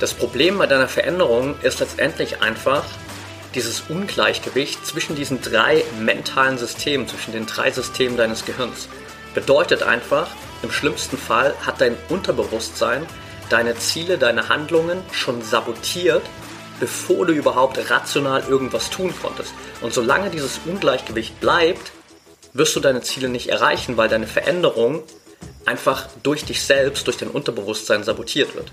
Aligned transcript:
Das 0.00 0.14
Problem 0.14 0.56
bei 0.56 0.66
deiner 0.66 0.88
Veränderung 0.88 1.56
ist 1.60 1.78
letztendlich 1.78 2.40
einfach 2.40 2.84
dieses 3.54 3.82
Ungleichgewicht 3.90 4.86
zwischen 4.86 5.14
diesen 5.14 5.42
drei 5.42 5.84
mentalen 6.00 6.56
Systemen, 6.56 7.06
zwischen 7.06 7.32
den 7.32 7.44
drei 7.44 7.70
Systemen 7.70 8.16
deines 8.16 8.46
Gehirns. 8.46 8.88
Bedeutet 9.34 9.82
einfach, 9.82 10.28
im 10.62 10.70
schlimmsten 10.72 11.18
Fall 11.18 11.54
hat 11.66 11.82
dein 11.82 11.96
Unterbewusstsein 12.08 13.04
deine 13.50 13.76
Ziele, 13.76 14.16
deine 14.16 14.48
Handlungen 14.48 15.02
schon 15.12 15.42
sabotiert, 15.42 16.22
bevor 16.78 17.26
du 17.26 17.34
überhaupt 17.34 17.90
rational 17.90 18.42
irgendwas 18.48 18.88
tun 18.88 19.12
konntest. 19.20 19.52
Und 19.82 19.92
solange 19.92 20.30
dieses 20.30 20.60
Ungleichgewicht 20.64 21.38
bleibt, 21.40 21.92
wirst 22.54 22.74
du 22.74 22.80
deine 22.80 23.02
Ziele 23.02 23.28
nicht 23.28 23.50
erreichen, 23.50 23.98
weil 23.98 24.08
deine 24.08 24.26
Veränderung 24.26 25.02
einfach 25.66 26.08
durch 26.22 26.46
dich 26.46 26.62
selbst, 26.62 27.06
durch 27.06 27.18
dein 27.18 27.28
Unterbewusstsein 27.28 28.02
sabotiert 28.02 28.54
wird. 28.54 28.72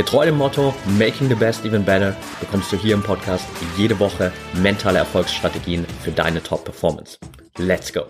Getreu 0.00 0.24
dem 0.24 0.38
Motto 0.38 0.74
Making 0.98 1.28
the 1.28 1.34
Best 1.34 1.66
Even 1.66 1.84
Better 1.84 2.16
bekommst 2.40 2.72
du 2.72 2.78
hier 2.78 2.94
im 2.94 3.02
Podcast 3.02 3.44
jede 3.76 3.98
Woche 3.98 4.32
mentale 4.54 4.98
Erfolgsstrategien 4.98 5.86
für 6.02 6.10
deine 6.10 6.42
Top-Performance. 6.42 7.18
Let's 7.58 7.92
go! 7.92 8.06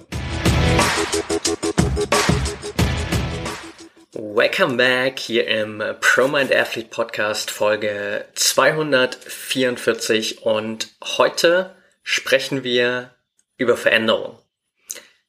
Welcome 4.12 4.76
back 4.76 5.18
hier 5.18 5.48
im 5.48 5.82
Pro 6.00 6.28
Mind 6.28 6.54
Athlete 6.54 6.90
Podcast 6.90 7.50
Folge 7.50 8.24
244 8.34 10.42
und 10.42 10.90
heute 11.18 11.74
sprechen 12.04 12.62
wir 12.62 13.16
über 13.56 13.76
Veränderung. 13.76 14.38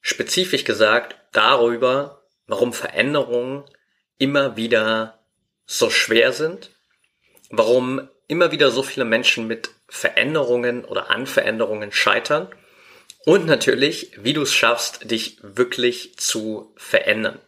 Spezifisch 0.00 0.62
gesagt 0.62 1.16
darüber, 1.32 2.22
warum 2.46 2.72
Veränderungen 2.72 3.64
immer 4.18 4.56
wieder 4.56 5.18
so 5.66 5.90
schwer 5.90 6.32
sind, 6.32 6.70
warum 7.50 8.08
immer 8.28 8.52
wieder 8.52 8.70
so 8.70 8.82
viele 8.82 9.04
Menschen 9.04 9.46
mit 9.46 9.70
Veränderungen 9.88 10.84
oder 10.84 11.10
an 11.10 11.26
Veränderungen 11.26 11.92
scheitern 11.92 12.48
und 13.24 13.46
natürlich, 13.46 14.12
wie 14.16 14.32
du 14.32 14.42
es 14.42 14.54
schaffst, 14.54 15.10
dich 15.10 15.38
wirklich 15.42 16.18
zu 16.18 16.72
verändern. 16.76 17.40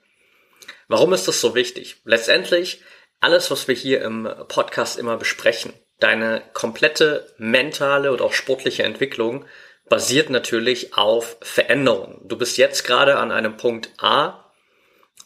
Warum 0.89 1.13
ist 1.13 1.27
das 1.27 1.41
so 1.41 1.55
wichtig? 1.55 1.97
Letztendlich 2.05 2.83
alles, 3.21 3.51
was 3.51 3.69
wir 3.69 3.75
hier 3.75 4.03
im 4.03 4.29
Podcast 4.49 4.99
immer 4.99 5.17
besprechen, 5.17 5.73
deine 5.99 6.43
komplette 6.53 7.33
mentale 7.39 8.13
oder 8.13 8.27
auch 8.27 8.35
sportliche 8.35 8.83
Entwicklung 8.83 9.47
basiert 9.89 10.31
natürlich 10.31 10.95
auf 10.95 11.39
Veränderungen. 11.41 12.21
Du 12.25 12.37
bist 12.37 12.59
jetzt 12.59 12.85
gerade 12.85 13.17
an 13.17 13.33
einem 13.33 13.57
Punkt 13.57 13.91
A 13.99 14.53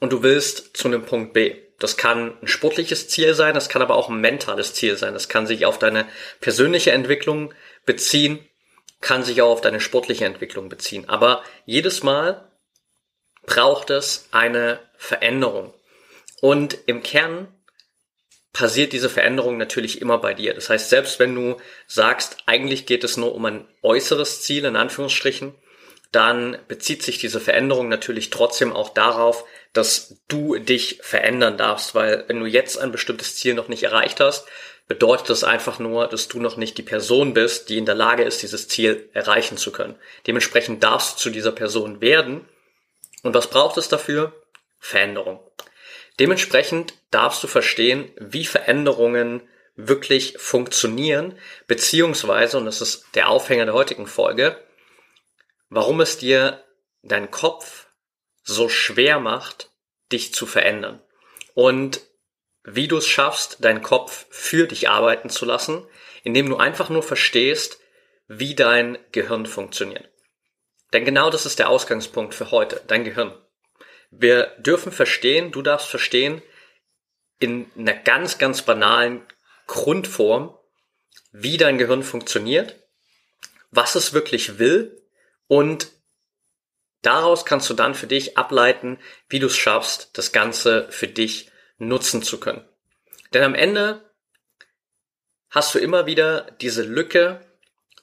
und 0.01 0.13
du 0.13 0.23
willst 0.23 0.77
zu 0.77 0.89
einem 0.89 1.05
Punkt 1.05 1.33
B. 1.33 1.57
Das 1.79 1.97
kann 1.97 2.37
ein 2.43 2.49
sportliches 2.49 3.09
Ziel 3.09 3.35
sein, 3.35 3.55
das 3.55 3.69
kann 3.69 3.83
aber 3.83 3.95
auch 3.95 4.09
ein 4.09 4.21
mentales 4.21 4.75
Ziel 4.75 4.97
sein. 4.97 5.15
Das 5.15 5.29
kann 5.29 5.47
sich 5.47 5.65
auf 5.65 5.79
deine 5.79 6.07
persönliche 6.41 6.91
Entwicklung 6.91 7.55
beziehen, 7.87 8.41
kann 9.01 9.23
sich 9.23 9.43
auch 9.43 9.51
auf 9.51 9.61
deine 9.61 9.81
sportliche 9.81 10.25
Entwicklung 10.25 10.69
beziehen. 10.69 11.09
Aber 11.09 11.43
jedes 11.67 12.03
Mal 12.03 12.51
braucht 13.47 13.91
es 13.91 14.29
eine 14.33 14.81
Veränderung. 14.97 15.73
Und 16.41 16.79
im 16.87 17.03
Kern 17.03 17.49
passiert 18.53 18.93
diese 18.93 19.09
Veränderung 19.09 19.57
natürlich 19.57 20.01
immer 20.01 20.19
bei 20.19 20.35
dir. 20.35 20.55
Das 20.55 20.69
heißt, 20.69 20.91
selbst 20.91 21.21
wenn 21.21 21.35
du 21.35 21.59
sagst, 21.87 22.39
eigentlich 22.47 22.87
geht 22.87 23.05
es 23.05 23.17
nur 23.17 23.35
um 23.35 23.45
ein 23.45 23.69
äußeres 23.83 24.43
Ziel, 24.43 24.65
in 24.65 24.75
Anführungsstrichen, 24.75 25.55
dann 26.11 26.59
bezieht 26.67 27.03
sich 27.03 27.19
diese 27.19 27.41
Veränderung 27.41 27.89
natürlich 27.89 28.31
trotzdem 28.31 28.73
auch 28.73 28.89
darauf, 28.91 29.45
dass 29.73 30.17
du 30.29 30.59
dich 30.59 31.01
verändern 31.03 31.57
darfst, 31.57 31.95
weil 31.95 32.25
wenn 32.29 32.41
du 32.41 32.47
jetzt 32.47 32.79
ein 32.79 32.93
bestimmtes 32.93 33.37
Ziel 33.37 33.55
noch 33.55 33.69
nicht 33.69 33.83
erreicht 33.83 34.21
hast, 34.21 34.47
bedeutet 34.89 35.29
das 35.29 35.45
einfach 35.45 35.79
nur, 35.79 36.09
dass 36.09 36.29
du 36.29 36.41
noch 36.41 36.57
nicht 36.57 36.79
die 36.79 36.83
Person 36.83 37.35
bist, 37.35 37.69
die 37.69 37.79
in 37.79 37.87
der 37.87 37.95
Lage 37.95 38.25
ist, 38.25 38.43
dieses 38.43 38.69
Ziel 38.69 39.09
erreichen 39.13 39.59
zu 39.59 39.71
können. 39.71 39.97
Dementsprechend 40.27 40.83
darfst 40.83 41.17
du 41.17 41.23
zu 41.25 41.31
dieser 41.31 41.53
Person 41.53 42.01
werden. 42.01 42.49
Und 43.23 43.35
was 43.35 43.51
braucht 43.51 43.77
es 43.77 43.89
dafür? 43.89 44.33
Veränderung. 44.81 45.41
Dementsprechend 46.19 46.95
darfst 47.11 47.43
du 47.43 47.47
verstehen, 47.47 48.11
wie 48.19 48.45
Veränderungen 48.45 49.43
wirklich 49.77 50.37
funktionieren, 50.39 51.39
beziehungsweise, 51.67 52.59
und 52.59 52.65
das 52.65 52.81
ist 52.81 53.05
der 53.15 53.29
Aufhänger 53.29 53.67
der 53.67 53.75
heutigen 53.75 54.07
Folge, 54.07 54.59
warum 55.69 56.01
es 56.01 56.19
dir 56.19 56.65
dein 57.03 57.31
Kopf 57.31 57.88
so 58.49 58.71
schwer 58.71 59.21
macht, 59.21 59.71
dich 60.11 60.33
zu 60.33 60.47
verändern. 60.47 61.03
Und 61.55 62.01
wie 62.65 62.89
du 62.89 62.97
es 62.97 63.07
schaffst, 63.07 63.63
deinen 63.63 63.83
Kopf 63.83 64.27
für 64.31 64.67
dich 64.67 64.89
arbeiten 64.89 65.29
zu 65.29 65.45
lassen, 65.45 65.87
indem 66.25 66.49
du 66.49 66.57
einfach 66.57 66.89
nur 66.89 67.03
verstehst, 67.03 67.79
wie 68.27 68.55
dein 68.55 68.99
Gehirn 69.13 69.45
funktioniert. 69.45 70.09
Denn 70.93 71.05
genau 71.05 71.29
das 71.29 71.45
ist 71.45 71.59
der 71.59 71.69
Ausgangspunkt 71.69 72.35
für 72.35 72.51
heute, 72.51 72.83
dein 72.87 73.05
Gehirn. 73.05 73.35
Wir 74.11 74.55
dürfen 74.59 74.93
verstehen, 74.93 75.53
du 75.53 75.61
darfst 75.61 75.89
verstehen, 75.89 76.43
in 77.39 77.71
einer 77.77 77.95
ganz, 77.95 78.39
ganz 78.39 78.63
banalen 78.63 79.27
Grundform, 79.67 80.57
wie 81.33 81.59
dein 81.59 81.77
Gehirn 81.77 82.03
funktioniert, 82.03 82.77
was 83.71 83.95
es 83.95 84.15
wirklich 84.15 84.59
will 84.59 85.03
und 85.47 85.93
Daraus 87.09 87.47
kannst 87.47 87.71
du 87.71 87.73
dann 87.73 87.95
für 87.95 88.07
dich 88.07 88.37
ableiten, 88.37 88.99
wie 89.31 89.39
du 89.39 89.47
es 89.47 89.57
schaffst, 89.57 90.11
das 90.13 90.31
Ganze 90.31 90.89
für 90.91 91.09
dich 91.09 91.51
nutzen 91.79 92.23
zu 92.23 92.39
können. 92.39 92.69
Denn 93.33 93.43
am 93.45 93.55
Ende 93.55 94.13
hast 95.49 95.75
du 95.75 95.79
immer 95.79 96.05
wieder 96.05 96.51
diese 96.61 96.83
Lücke 96.83 97.41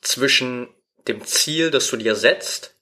zwischen 0.01 0.73
dem 1.07 1.23
Ziel, 1.23 1.69
das 1.69 1.87
du 1.91 1.97
dir 1.97 2.15
setzt, 2.15 2.73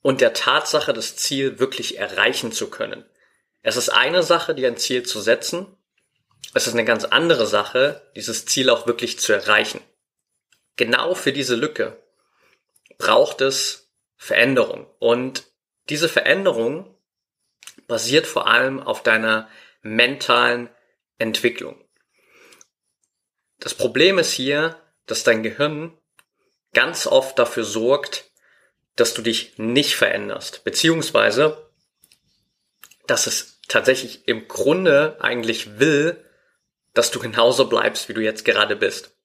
und 0.00 0.22
der 0.22 0.32
Tatsache, 0.32 0.94
das 0.94 1.16
Ziel 1.16 1.58
wirklich 1.58 1.98
erreichen 1.98 2.50
zu 2.50 2.70
können. 2.70 3.04
Es 3.60 3.76
ist 3.76 3.90
eine 3.90 4.22
Sache, 4.22 4.54
dir 4.54 4.68
ein 4.68 4.78
Ziel 4.78 5.02
zu 5.02 5.20
setzen. 5.20 5.66
Es 6.54 6.66
ist 6.66 6.72
eine 6.72 6.86
ganz 6.86 7.04
andere 7.04 7.46
Sache, 7.46 8.10
dieses 8.16 8.46
Ziel 8.46 8.70
auch 8.70 8.86
wirklich 8.86 9.18
zu 9.18 9.34
erreichen. 9.34 9.82
Genau 10.76 11.14
für 11.14 11.34
diese 11.34 11.56
Lücke 11.56 12.02
braucht 12.96 13.42
es 13.42 13.85
Veränderung. 14.16 14.86
Und 14.98 15.44
diese 15.88 16.08
Veränderung 16.08 16.96
basiert 17.86 18.26
vor 18.26 18.46
allem 18.46 18.80
auf 18.80 19.02
deiner 19.02 19.48
mentalen 19.82 20.68
Entwicklung. 21.18 21.82
Das 23.58 23.74
Problem 23.74 24.18
ist 24.18 24.32
hier, 24.32 24.80
dass 25.06 25.22
dein 25.22 25.42
Gehirn 25.42 25.96
ganz 26.74 27.06
oft 27.06 27.38
dafür 27.38 27.64
sorgt, 27.64 28.30
dass 28.96 29.14
du 29.14 29.22
dich 29.22 29.58
nicht 29.58 29.94
veränderst, 29.96 30.64
beziehungsweise 30.64 31.70
dass 33.06 33.26
es 33.26 33.60
tatsächlich 33.68 34.26
im 34.26 34.48
Grunde 34.48 35.16
eigentlich 35.20 35.78
will, 35.78 36.24
dass 36.94 37.10
du 37.10 37.20
genauso 37.20 37.68
bleibst, 37.68 38.08
wie 38.08 38.14
du 38.14 38.22
jetzt 38.22 38.44
gerade 38.44 38.74
bist. 38.74 39.16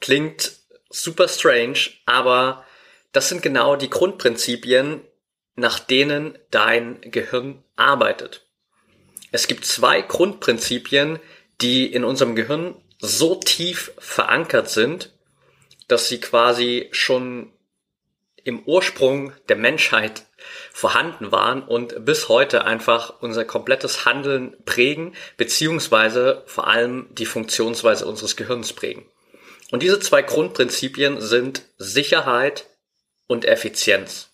Klingt 0.00 0.52
super 0.90 1.28
strange, 1.28 1.78
aber 2.04 2.65
das 3.12 3.28
sind 3.28 3.42
genau 3.42 3.76
die 3.76 3.90
Grundprinzipien, 3.90 5.00
nach 5.54 5.78
denen 5.78 6.38
dein 6.50 7.00
Gehirn 7.00 7.62
arbeitet. 7.76 8.46
Es 9.32 9.48
gibt 9.48 9.64
zwei 9.64 10.02
Grundprinzipien, 10.02 11.18
die 11.60 11.92
in 11.92 12.04
unserem 12.04 12.36
Gehirn 12.36 12.74
so 12.98 13.36
tief 13.36 13.92
verankert 13.98 14.68
sind, 14.68 15.12
dass 15.88 16.08
sie 16.08 16.20
quasi 16.20 16.88
schon 16.92 17.52
im 18.44 18.62
Ursprung 18.64 19.32
der 19.48 19.56
Menschheit 19.56 20.24
vorhanden 20.72 21.32
waren 21.32 21.62
und 21.62 22.04
bis 22.04 22.28
heute 22.28 22.64
einfach 22.64 23.20
unser 23.20 23.44
komplettes 23.44 24.04
Handeln 24.04 24.56
prägen, 24.64 25.14
beziehungsweise 25.36 26.44
vor 26.46 26.68
allem 26.68 27.08
die 27.10 27.26
Funktionsweise 27.26 28.06
unseres 28.06 28.36
Gehirns 28.36 28.72
prägen. 28.72 29.04
Und 29.72 29.82
diese 29.82 29.98
zwei 29.98 30.22
Grundprinzipien 30.22 31.20
sind 31.20 31.62
Sicherheit 31.76 32.66
und 33.26 33.44
Effizienz. 33.44 34.30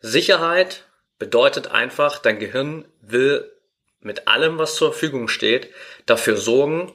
Sicherheit 0.00 0.84
bedeutet 1.18 1.68
einfach, 1.68 2.18
dein 2.18 2.38
Gehirn 2.38 2.84
will 3.00 3.50
mit 4.00 4.26
allem, 4.26 4.58
was 4.58 4.74
zur 4.74 4.92
Verfügung 4.92 5.28
steht, 5.28 5.70
dafür 6.06 6.36
sorgen, 6.36 6.92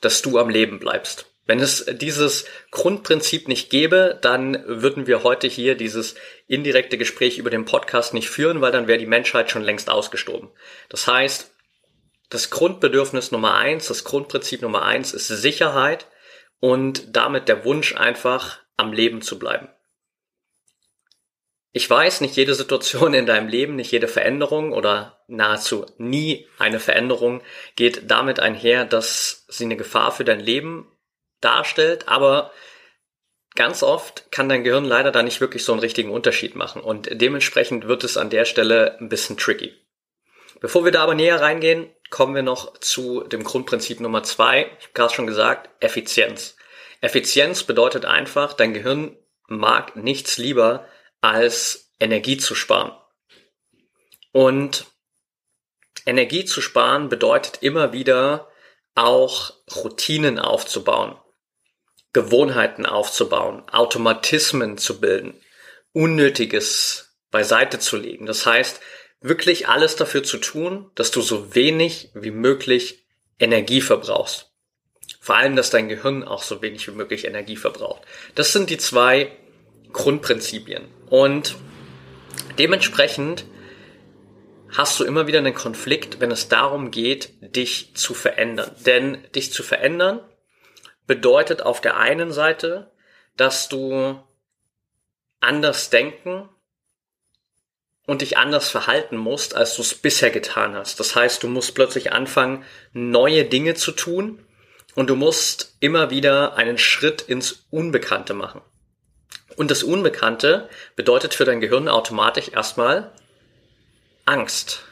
dass 0.00 0.22
du 0.22 0.38
am 0.38 0.48
Leben 0.48 0.78
bleibst. 0.78 1.26
Wenn 1.46 1.58
es 1.58 1.84
dieses 1.90 2.44
Grundprinzip 2.70 3.48
nicht 3.48 3.70
gäbe, 3.70 4.16
dann 4.22 4.62
würden 4.66 5.08
wir 5.08 5.24
heute 5.24 5.48
hier 5.48 5.74
dieses 5.74 6.14
indirekte 6.46 6.96
Gespräch 6.96 7.38
über 7.38 7.50
den 7.50 7.64
Podcast 7.64 8.14
nicht 8.14 8.30
führen, 8.30 8.60
weil 8.60 8.70
dann 8.70 8.86
wäre 8.86 8.98
die 9.00 9.06
Menschheit 9.06 9.50
schon 9.50 9.62
längst 9.62 9.90
ausgestorben. 9.90 10.50
Das 10.88 11.08
heißt, 11.08 11.52
das 12.28 12.50
Grundbedürfnis 12.50 13.32
Nummer 13.32 13.56
eins, 13.56 13.88
das 13.88 14.04
Grundprinzip 14.04 14.62
Nummer 14.62 14.82
eins 14.82 15.12
ist 15.12 15.26
Sicherheit 15.26 16.06
und 16.60 17.16
damit 17.16 17.48
der 17.48 17.64
Wunsch 17.64 17.96
einfach 17.96 18.60
am 18.76 18.92
Leben 18.92 19.20
zu 19.20 19.38
bleiben. 19.38 19.68
Ich 21.72 21.88
weiß, 21.88 22.20
nicht 22.20 22.34
jede 22.34 22.54
Situation 22.54 23.14
in 23.14 23.26
deinem 23.26 23.48
Leben, 23.48 23.76
nicht 23.76 23.92
jede 23.92 24.08
Veränderung 24.08 24.72
oder 24.72 25.22
nahezu 25.28 25.86
nie 25.98 26.48
eine 26.58 26.80
Veränderung 26.80 27.42
geht 27.76 28.10
damit 28.10 28.40
einher, 28.40 28.84
dass 28.84 29.46
sie 29.48 29.64
eine 29.64 29.76
Gefahr 29.76 30.10
für 30.10 30.24
dein 30.24 30.40
Leben 30.40 30.90
darstellt, 31.40 32.08
aber 32.08 32.50
ganz 33.54 33.84
oft 33.84 34.32
kann 34.32 34.48
dein 34.48 34.64
Gehirn 34.64 34.84
leider 34.84 35.12
da 35.12 35.22
nicht 35.22 35.40
wirklich 35.40 35.64
so 35.64 35.72
einen 35.72 35.80
richtigen 35.80 36.10
Unterschied 36.10 36.56
machen 36.56 36.82
und 36.82 37.08
dementsprechend 37.12 37.86
wird 37.86 38.02
es 38.02 38.16
an 38.16 38.30
der 38.30 38.46
Stelle 38.46 38.98
ein 38.98 39.08
bisschen 39.08 39.36
tricky. 39.36 39.72
Bevor 40.60 40.84
wir 40.84 40.92
da 40.92 41.02
aber 41.04 41.14
näher 41.14 41.40
reingehen, 41.40 41.88
kommen 42.10 42.34
wir 42.34 42.42
noch 42.42 42.78
zu 42.78 43.22
dem 43.22 43.44
Grundprinzip 43.44 44.00
Nummer 44.00 44.24
zwei. 44.24 44.70
Ich 44.78 44.86
habe 44.86 44.94
gerade 44.94 45.14
schon 45.14 45.26
gesagt, 45.28 45.70
Effizienz. 45.78 46.56
Effizienz 47.00 47.62
bedeutet 47.62 48.04
einfach, 48.04 48.52
dein 48.52 48.74
Gehirn 48.74 49.16
mag 49.46 49.96
nichts 49.96 50.36
lieber, 50.36 50.86
als 51.20 51.92
Energie 51.98 52.36
zu 52.36 52.54
sparen. 52.54 52.92
Und 54.32 54.86
Energie 56.06 56.44
zu 56.44 56.60
sparen 56.60 57.08
bedeutet 57.08 57.62
immer 57.62 57.92
wieder 57.92 58.48
auch 58.94 59.52
Routinen 59.74 60.38
aufzubauen, 60.38 61.16
Gewohnheiten 62.12 62.86
aufzubauen, 62.86 63.68
Automatismen 63.70 64.78
zu 64.78 65.00
bilden, 65.00 65.40
Unnötiges 65.92 67.16
beiseite 67.30 67.78
zu 67.78 67.96
legen. 67.96 68.26
Das 68.26 68.46
heißt, 68.46 68.80
wirklich 69.20 69.68
alles 69.68 69.96
dafür 69.96 70.22
zu 70.22 70.38
tun, 70.38 70.90
dass 70.94 71.10
du 71.10 71.20
so 71.20 71.54
wenig 71.54 72.10
wie 72.14 72.30
möglich 72.30 73.06
Energie 73.38 73.80
verbrauchst. 73.80 74.50
Vor 75.20 75.36
allem, 75.36 75.56
dass 75.56 75.70
dein 75.70 75.88
Gehirn 75.88 76.24
auch 76.24 76.42
so 76.42 76.62
wenig 76.62 76.86
wie 76.88 76.92
möglich 76.92 77.26
Energie 77.26 77.56
verbraucht. 77.56 78.02
Das 78.34 78.52
sind 78.52 78.70
die 78.70 78.78
zwei 78.78 79.30
Grundprinzipien. 79.92 80.88
Und 81.08 81.56
dementsprechend 82.58 83.44
hast 84.76 85.00
du 85.00 85.04
immer 85.04 85.26
wieder 85.26 85.38
einen 85.38 85.54
Konflikt, 85.54 86.20
wenn 86.20 86.30
es 86.30 86.48
darum 86.48 86.90
geht, 86.90 87.32
dich 87.56 87.94
zu 87.94 88.14
verändern. 88.14 88.70
Denn 88.86 89.24
dich 89.34 89.52
zu 89.52 89.62
verändern 89.62 90.20
bedeutet 91.06 91.62
auf 91.62 91.80
der 91.80 91.96
einen 91.96 92.32
Seite, 92.32 92.90
dass 93.36 93.68
du 93.68 94.22
anders 95.40 95.90
denken 95.90 96.48
und 98.06 98.22
dich 98.22 98.38
anders 98.38 98.68
verhalten 98.70 99.16
musst, 99.16 99.54
als 99.54 99.74
du 99.76 99.82
es 99.82 99.94
bisher 99.94 100.30
getan 100.30 100.74
hast. 100.74 101.00
Das 101.00 101.16
heißt, 101.16 101.42
du 101.42 101.48
musst 101.48 101.74
plötzlich 101.74 102.12
anfangen, 102.12 102.64
neue 102.92 103.44
Dinge 103.44 103.74
zu 103.74 103.92
tun 103.92 104.44
und 104.94 105.08
du 105.08 105.16
musst 105.16 105.76
immer 105.80 106.10
wieder 106.10 106.56
einen 106.56 106.78
Schritt 106.78 107.22
ins 107.22 107.66
Unbekannte 107.70 108.34
machen. 108.34 108.60
Und 109.60 109.70
das 109.70 109.82
Unbekannte 109.82 110.70
bedeutet 110.96 111.34
für 111.34 111.44
dein 111.44 111.60
Gehirn 111.60 111.86
automatisch 111.86 112.48
erstmal 112.48 113.12
Angst. 114.24 114.84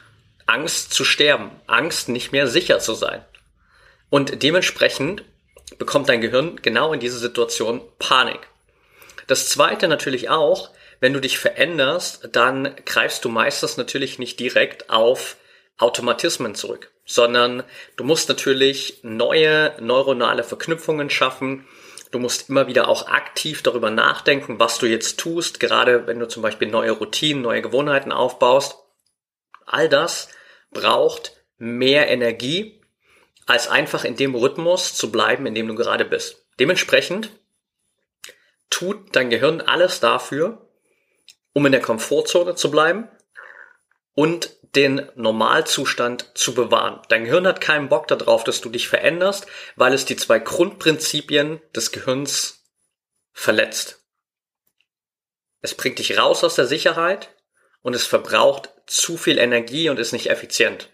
Angst 0.45 0.93
zu 0.93 1.03
sterben. 1.03 1.49
Angst, 1.65 2.07
nicht 2.07 2.31
mehr 2.31 2.45
sicher 2.45 2.77
zu 2.77 2.93
sein. 2.93 3.25
Und 4.11 4.43
dementsprechend 4.43 5.23
bekommt 5.79 6.07
dein 6.07 6.21
Gehirn 6.21 6.59
genau 6.61 6.93
in 6.93 6.99
dieser 6.99 7.17
Situation 7.17 7.81
Panik. 7.97 8.41
Das 9.25 9.49
zweite 9.49 9.87
natürlich 9.87 10.29
auch, 10.29 10.69
wenn 10.99 11.13
du 11.13 11.19
dich 11.19 11.39
veränderst, 11.39 12.29
dann 12.31 12.75
greifst 12.85 13.25
du 13.25 13.29
meistens 13.29 13.77
natürlich 13.77 14.19
nicht 14.19 14.39
direkt 14.39 14.91
auf 14.91 15.37
Automatismen 15.79 16.53
zurück, 16.53 16.91
sondern 17.07 17.63
du 17.95 18.03
musst 18.03 18.29
natürlich 18.29 18.99
neue 19.01 19.73
neuronale 19.79 20.43
Verknüpfungen 20.43 21.09
schaffen, 21.09 21.65
Du 22.11 22.19
musst 22.19 22.49
immer 22.49 22.67
wieder 22.67 22.87
auch 22.87 23.07
aktiv 23.07 23.61
darüber 23.61 23.91
nachdenken, 23.91 24.59
was 24.59 24.79
du 24.79 24.87
jetzt 24.87 25.19
tust, 25.19 25.59
gerade 25.59 26.07
wenn 26.07 26.19
du 26.19 26.27
zum 26.27 26.41
Beispiel 26.41 26.67
neue 26.67 26.91
Routinen, 26.91 27.43
neue 27.43 27.61
Gewohnheiten 27.61 28.11
aufbaust. 28.11 28.77
All 29.65 29.89
das 29.89 30.29
braucht 30.71 31.33
mehr 31.57 32.07
Energie, 32.07 32.81
als 33.45 33.67
einfach 33.67 34.03
in 34.03 34.15
dem 34.15 34.35
Rhythmus 34.35 34.95
zu 34.95 35.11
bleiben, 35.11 35.45
in 35.45 35.55
dem 35.55 35.67
du 35.67 35.75
gerade 35.75 36.05
bist. 36.05 36.45
Dementsprechend 36.59 37.31
tut 38.69 39.15
dein 39.15 39.29
Gehirn 39.29 39.61
alles 39.61 39.99
dafür, 39.99 40.67
um 41.53 41.65
in 41.65 41.71
der 41.71 41.81
Komfortzone 41.81 42.55
zu 42.55 42.71
bleiben 42.71 43.07
und 44.13 44.58
den 44.75 45.09
Normalzustand 45.15 46.29
zu 46.35 46.53
bewahren. 46.53 47.01
Dein 47.09 47.25
Gehirn 47.25 47.47
hat 47.47 47.61
keinen 47.61 47.89
Bock 47.89 48.07
darauf, 48.07 48.43
dass 48.43 48.61
du 48.61 48.69
dich 48.69 48.87
veränderst, 48.87 49.47
weil 49.75 49.93
es 49.93 50.05
die 50.05 50.15
zwei 50.15 50.39
Grundprinzipien 50.39 51.59
des 51.75 51.91
Gehirns 51.91 52.63
verletzt. 53.33 54.03
Es 55.61 55.75
bringt 55.75 55.99
dich 55.99 56.17
raus 56.17 56.43
aus 56.43 56.55
der 56.55 56.67
Sicherheit 56.67 57.29
und 57.81 57.95
es 57.95 58.05
verbraucht 58.05 58.69
zu 58.85 59.17
viel 59.17 59.39
Energie 59.39 59.89
und 59.89 59.99
ist 59.99 60.13
nicht 60.13 60.29
effizient. 60.29 60.89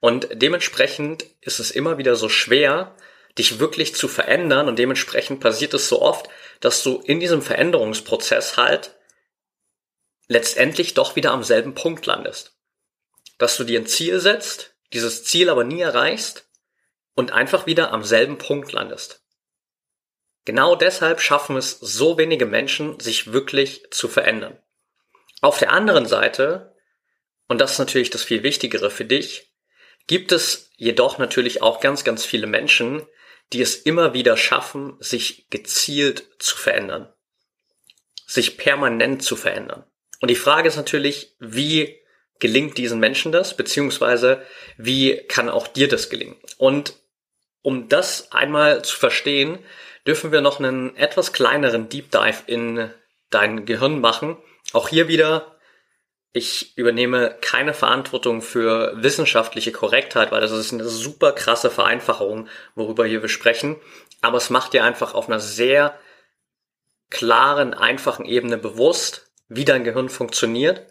Und 0.00 0.28
dementsprechend 0.32 1.26
ist 1.40 1.58
es 1.58 1.70
immer 1.70 1.98
wieder 1.98 2.16
so 2.16 2.28
schwer, 2.28 2.94
dich 3.38 3.58
wirklich 3.58 3.94
zu 3.94 4.08
verändern 4.08 4.68
und 4.68 4.78
dementsprechend 4.78 5.40
passiert 5.40 5.74
es 5.74 5.88
so 5.88 6.00
oft, 6.00 6.28
dass 6.60 6.82
du 6.82 7.02
in 7.04 7.20
diesem 7.20 7.42
Veränderungsprozess 7.42 8.56
halt 8.56 8.94
letztendlich 10.28 10.94
doch 10.94 11.16
wieder 11.16 11.32
am 11.32 11.44
selben 11.44 11.74
Punkt 11.74 12.06
landest 12.06 12.55
dass 13.38 13.56
du 13.56 13.64
dir 13.64 13.80
ein 13.80 13.86
Ziel 13.86 14.20
setzt, 14.20 14.74
dieses 14.92 15.24
Ziel 15.24 15.50
aber 15.50 15.64
nie 15.64 15.80
erreichst 15.80 16.48
und 17.14 17.32
einfach 17.32 17.66
wieder 17.66 17.92
am 17.92 18.04
selben 18.04 18.38
Punkt 18.38 18.72
landest. 18.72 19.22
Genau 20.44 20.76
deshalb 20.76 21.20
schaffen 21.20 21.56
es 21.56 21.78
so 21.80 22.18
wenige 22.18 22.46
Menschen, 22.46 23.00
sich 23.00 23.32
wirklich 23.32 23.90
zu 23.90 24.08
verändern. 24.08 24.58
Auf 25.40 25.58
der 25.58 25.72
anderen 25.72 26.06
Seite, 26.06 26.74
und 27.48 27.60
das 27.60 27.72
ist 27.72 27.78
natürlich 27.78 28.10
das 28.10 28.22
viel 28.22 28.42
Wichtigere 28.42 28.90
für 28.90 29.04
dich, 29.04 29.52
gibt 30.06 30.30
es 30.30 30.70
jedoch 30.76 31.18
natürlich 31.18 31.62
auch 31.62 31.80
ganz, 31.80 32.04
ganz 32.04 32.24
viele 32.24 32.46
Menschen, 32.46 33.04
die 33.52 33.60
es 33.60 33.76
immer 33.76 34.14
wieder 34.14 34.36
schaffen, 34.36 34.96
sich 35.00 35.48
gezielt 35.50 36.28
zu 36.38 36.56
verändern. 36.56 37.12
Sich 38.26 38.56
permanent 38.56 39.22
zu 39.22 39.36
verändern. 39.36 39.84
Und 40.20 40.30
die 40.30 40.36
Frage 40.36 40.68
ist 40.68 40.76
natürlich, 40.76 41.34
wie 41.38 42.00
gelingt 42.38 42.78
diesen 42.78 43.00
Menschen 43.00 43.32
das, 43.32 43.56
beziehungsweise 43.56 44.42
wie 44.76 45.16
kann 45.28 45.48
auch 45.48 45.66
dir 45.66 45.88
das 45.88 46.10
gelingen? 46.10 46.36
Und 46.58 46.94
um 47.62 47.88
das 47.88 48.30
einmal 48.32 48.82
zu 48.84 48.96
verstehen, 48.96 49.58
dürfen 50.06 50.32
wir 50.32 50.40
noch 50.40 50.60
einen 50.60 50.96
etwas 50.96 51.32
kleineren 51.32 51.88
Deep 51.88 52.10
Dive 52.10 52.42
in 52.46 52.90
dein 53.30 53.66
Gehirn 53.66 54.00
machen. 54.00 54.36
Auch 54.72 54.88
hier 54.88 55.08
wieder, 55.08 55.56
ich 56.32 56.76
übernehme 56.78 57.36
keine 57.40 57.74
Verantwortung 57.74 58.42
für 58.42 58.92
wissenschaftliche 59.02 59.72
Korrektheit, 59.72 60.30
weil 60.30 60.40
das 60.40 60.52
ist 60.52 60.72
eine 60.72 60.84
super 60.84 61.32
krasse 61.32 61.70
Vereinfachung, 61.70 62.48
worüber 62.74 63.04
hier 63.04 63.22
wir 63.22 63.28
sprechen. 63.28 63.76
Aber 64.20 64.38
es 64.38 64.50
macht 64.50 64.72
dir 64.72 64.84
einfach 64.84 65.14
auf 65.14 65.28
einer 65.28 65.40
sehr 65.40 65.98
klaren, 67.10 67.74
einfachen 67.74 68.26
Ebene 68.26 68.58
bewusst, 68.58 69.30
wie 69.48 69.64
dein 69.64 69.84
Gehirn 69.84 70.08
funktioniert 70.08 70.86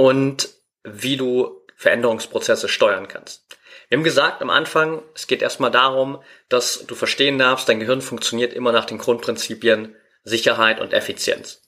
und 0.00 0.48
wie 0.82 1.18
du 1.18 1.60
Veränderungsprozesse 1.76 2.70
steuern 2.70 3.06
kannst. 3.06 3.44
Wir 3.90 3.98
haben 3.98 4.02
gesagt 4.02 4.40
am 4.40 4.48
Anfang, 4.48 5.02
es 5.14 5.26
geht 5.26 5.42
erstmal 5.42 5.70
darum, 5.70 6.22
dass 6.48 6.86
du 6.86 6.94
verstehen 6.94 7.38
darfst, 7.38 7.68
dein 7.68 7.80
Gehirn 7.80 8.00
funktioniert 8.00 8.54
immer 8.54 8.72
nach 8.72 8.86
den 8.86 8.96
Grundprinzipien 8.96 9.94
Sicherheit 10.24 10.80
und 10.80 10.94
Effizienz. 10.94 11.60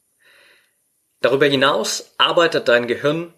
Darüber 1.21 1.45
hinaus 1.45 2.15
arbeitet 2.17 2.69
dein 2.69 2.87
Gehirn 2.87 3.35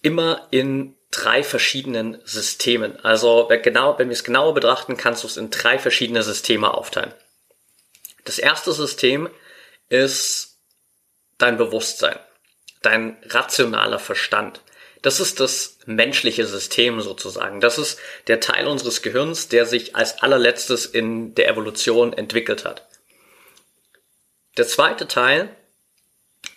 immer 0.00 0.48
in 0.52 0.96
drei 1.10 1.42
verschiedenen 1.42 2.18
Systemen. 2.24 2.98
Also 3.04 3.44
wenn, 3.50 3.60
genau, 3.60 3.98
wenn 3.98 4.08
wir 4.08 4.14
es 4.14 4.24
genauer 4.24 4.54
betrachten, 4.54 4.96
kannst 4.96 5.22
du 5.22 5.26
es 5.26 5.36
in 5.36 5.50
drei 5.50 5.78
verschiedene 5.78 6.22
Systeme 6.22 6.72
aufteilen. 6.72 7.12
Das 8.24 8.38
erste 8.38 8.72
System 8.72 9.28
ist 9.90 10.62
dein 11.36 11.58
Bewusstsein 11.58 12.18
dein 12.82 13.16
rationaler 13.24 13.98
Verstand. 13.98 14.60
Das 15.02 15.20
ist 15.20 15.40
das 15.40 15.78
menschliche 15.86 16.46
System 16.46 17.00
sozusagen. 17.00 17.60
Das 17.60 17.78
ist 17.78 17.98
der 18.26 18.40
Teil 18.40 18.66
unseres 18.66 19.02
Gehirns, 19.02 19.48
der 19.48 19.64
sich 19.64 19.94
als 19.94 20.22
allerletztes 20.22 20.86
in 20.86 21.34
der 21.34 21.48
Evolution 21.48 22.12
entwickelt 22.12 22.64
hat. 22.64 22.86
Der 24.56 24.66
zweite 24.66 25.06
Teil 25.06 25.54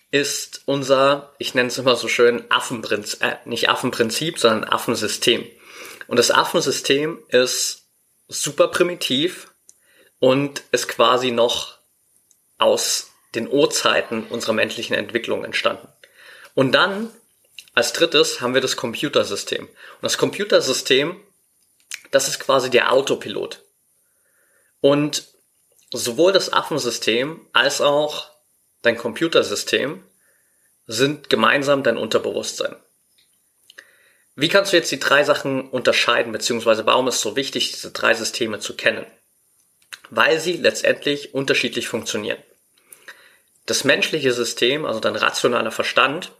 ist 0.09 0.63
unser, 0.65 1.33
ich 1.37 1.53
nenne 1.53 1.69
es 1.69 1.77
immer 1.77 1.95
so 1.95 2.07
schön, 2.07 2.43
Affenprinzip, 2.49 3.21
äh, 3.21 3.37
nicht 3.45 3.69
Affenprinzip, 3.69 4.39
sondern 4.39 4.65
Affensystem. 4.65 5.45
Und 6.07 6.17
das 6.17 6.31
Affensystem 6.31 7.19
ist 7.29 7.85
super 8.27 8.67
primitiv 8.67 9.53
und 10.19 10.63
ist 10.71 10.87
quasi 10.87 11.31
noch 11.31 11.77
aus 12.57 13.11
den 13.35 13.47
Urzeiten 13.47 14.25
unserer 14.25 14.53
menschlichen 14.53 14.95
Entwicklung 14.95 15.45
entstanden. 15.45 15.87
Und 16.53 16.74
dann 16.74 17.12
als 17.74 17.93
drittes 17.93 18.41
haben 18.41 18.53
wir 18.53 18.62
das 18.62 18.75
Computersystem. 18.75 19.65
Und 19.65 20.01
das 20.01 20.17
Computersystem, 20.17 21.22
das 22.12 22.27
ist 22.27 22.39
quasi 22.39 22.70
der 22.70 22.91
Autopilot. 22.91 23.63
Und 24.81 25.27
sowohl 25.93 26.34
das 26.34 26.51
Affensystem 26.51 27.48
als 27.53 27.81
auch 27.81 28.29
dein 28.81 28.98
Computersystem 28.98 30.03
sind 30.88 31.29
gemeinsam 31.29 31.84
dein 31.84 31.98
Unterbewusstsein. 31.98 32.75
Wie 34.36 34.50
kannst 34.50 34.74
du 34.74 34.77
jetzt 34.77 34.91
die 34.91 35.00
drei 35.00 35.24
Sachen 35.24 35.70
unterscheiden, 35.70 36.31
beziehungsweise 36.31 36.86
warum 36.86 37.08
ist 37.08 37.15
es 37.15 37.22
so 37.22 37.36
wichtig, 37.36 37.72
diese 37.72 37.91
drei 37.91 38.13
Systeme 38.13 38.60
zu 38.60 38.75
kennen? 38.75 39.05
Weil 40.10 40.39
sie 40.39 40.58
letztendlich 40.58 41.34
unterschiedlich 41.34 41.88
funktionieren. 41.88 42.41
Das 43.65 43.84
menschliche 43.84 44.34
System, 44.34 44.86
also 44.86 45.00
dein 45.00 45.15
rationaler 45.15 45.72
Verstand, 45.72 46.31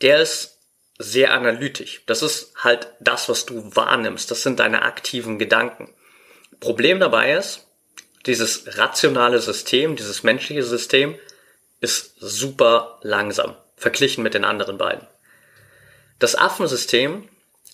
der 0.00 0.20
ist 0.20 0.58
sehr 0.98 1.32
analytisch. 1.32 2.02
Das 2.06 2.22
ist 2.22 2.52
halt 2.62 2.88
das, 3.00 3.28
was 3.28 3.46
du 3.46 3.74
wahrnimmst. 3.74 4.30
Das 4.30 4.42
sind 4.42 4.60
deine 4.60 4.82
aktiven 4.82 5.38
Gedanken. 5.38 5.92
Problem 6.60 7.00
dabei 7.00 7.34
ist, 7.34 7.66
dieses 8.26 8.78
rationale 8.78 9.40
System, 9.40 9.96
dieses 9.96 10.22
menschliche 10.22 10.62
System 10.62 11.18
ist 11.80 12.14
super 12.18 12.98
langsam 13.02 13.56
verglichen 13.76 14.22
mit 14.22 14.34
den 14.34 14.44
anderen 14.44 14.78
beiden. 14.78 15.06
Das 16.18 16.36
Affensystem 16.36 17.28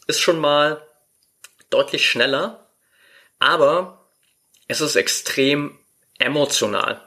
ist 0.07 0.21
schon 0.21 0.41
mal 0.41 0.85
deutlich 1.69 2.09
schneller, 2.09 2.67
aber 3.39 4.11
es 4.67 4.81
ist 4.81 4.97
extrem 4.97 5.79
emotional. 6.19 7.01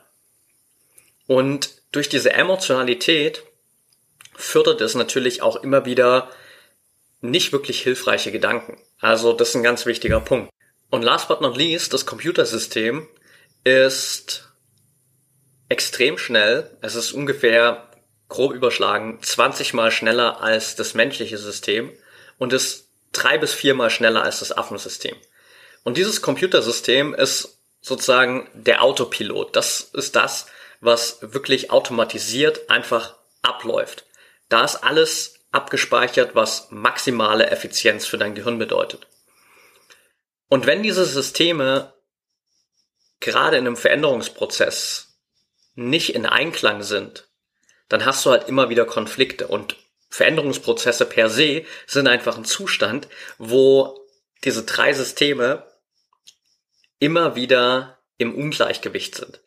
Und 1.27 1.81
durch 1.91 2.07
diese 2.07 2.31
Emotionalität 2.31 3.43
fördert 4.35 4.81
es 4.81 4.95
natürlich 4.95 5.41
auch 5.41 5.57
immer 5.57 5.85
wieder 5.85 6.29
nicht 7.21 7.53
wirklich 7.53 7.81
hilfreiche 7.81 8.31
Gedanken. 8.31 8.77
Also 8.99 9.33
das 9.33 9.49
ist 9.49 9.55
ein 9.55 9.63
ganz 9.63 9.85
wichtiger 9.85 10.19
Punkt. 10.19 10.51
Und 10.89 11.01
last 11.01 11.27
but 11.27 11.41
not 11.41 11.57
least, 11.57 11.93
das 11.93 12.05
Computersystem 12.05 13.07
ist 13.63 14.49
extrem 15.69 16.17
schnell. 16.17 16.69
Es 16.81 16.95
ist 16.95 17.13
ungefähr 17.13 17.89
grob 18.29 18.53
überschlagen 18.53 19.19
20 19.21 19.73
mal 19.73 19.91
schneller 19.91 20.41
als 20.41 20.75
das 20.75 20.93
menschliche 20.93 21.37
System 21.37 21.91
und 22.37 22.53
ist 22.53 22.89
drei 23.11 23.37
bis 23.37 23.53
viermal 23.53 23.89
schneller 23.89 24.23
als 24.23 24.39
das 24.39 24.51
Affensystem. 24.51 25.15
Und 25.83 25.97
dieses 25.97 26.21
Computersystem 26.21 27.13
ist 27.13 27.57
sozusagen 27.81 28.49
der 28.53 28.81
Autopilot. 28.81 29.55
Das 29.55 29.81
ist 29.93 30.15
das, 30.15 30.47
was 30.81 31.19
wirklich 31.21 31.71
automatisiert 31.71 32.69
einfach 32.69 33.15
abläuft. 33.41 34.05
Da 34.49 34.63
ist 34.63 34.77
alles 34.77 35.39
abgespeichert, 35.51 36.35
was 36.35 36.71
maximale 36.71 37.49
Effizienz 37.49 38.05
für 38.05 38.17
dein 38.17 38.35
Gehirn 38.35 38.57
bedeutet. 38.57 39.07
Und 40.49 40.65
wenn 40.65 40.83
diese 40.83 41.05
Systeme 41.05 41.93
gerade 43.19 43.57
in 43.57 43.65
einem 43.65 43.77
Veränderungsprozess 43.77 45.19
nicht 45.75 46.13
in 46.13 46.25
Einklang 46.25 46.83
sind, 46.83 47.27
dann 47.89 48.05
hast 48.05 48.25
du 48.25 48.31
halt 48.31 48.47
immer 48.47 48.69
wieder 48.69 48.85
Konflikte 48.85 49.47
und 49.47 49.75
Veränderungsprozesse 50.09 51.05
per 51.05 51.29
se 51.29 51.65
sind 51.87 52.07
einfach 52.07 52.37
ein 52.37 52.45
Zustand, 52.45 53.07
wo 53.39 53.99
diese 54.43 54.63
drei 54.63 54.93
Systeme 54.93 55.65
immer 56.99 57.35
wieder 57.35 57.99
im 58.17 58.35
Ungleichgewicht 58.35 59.15
sind. 59.15 59.41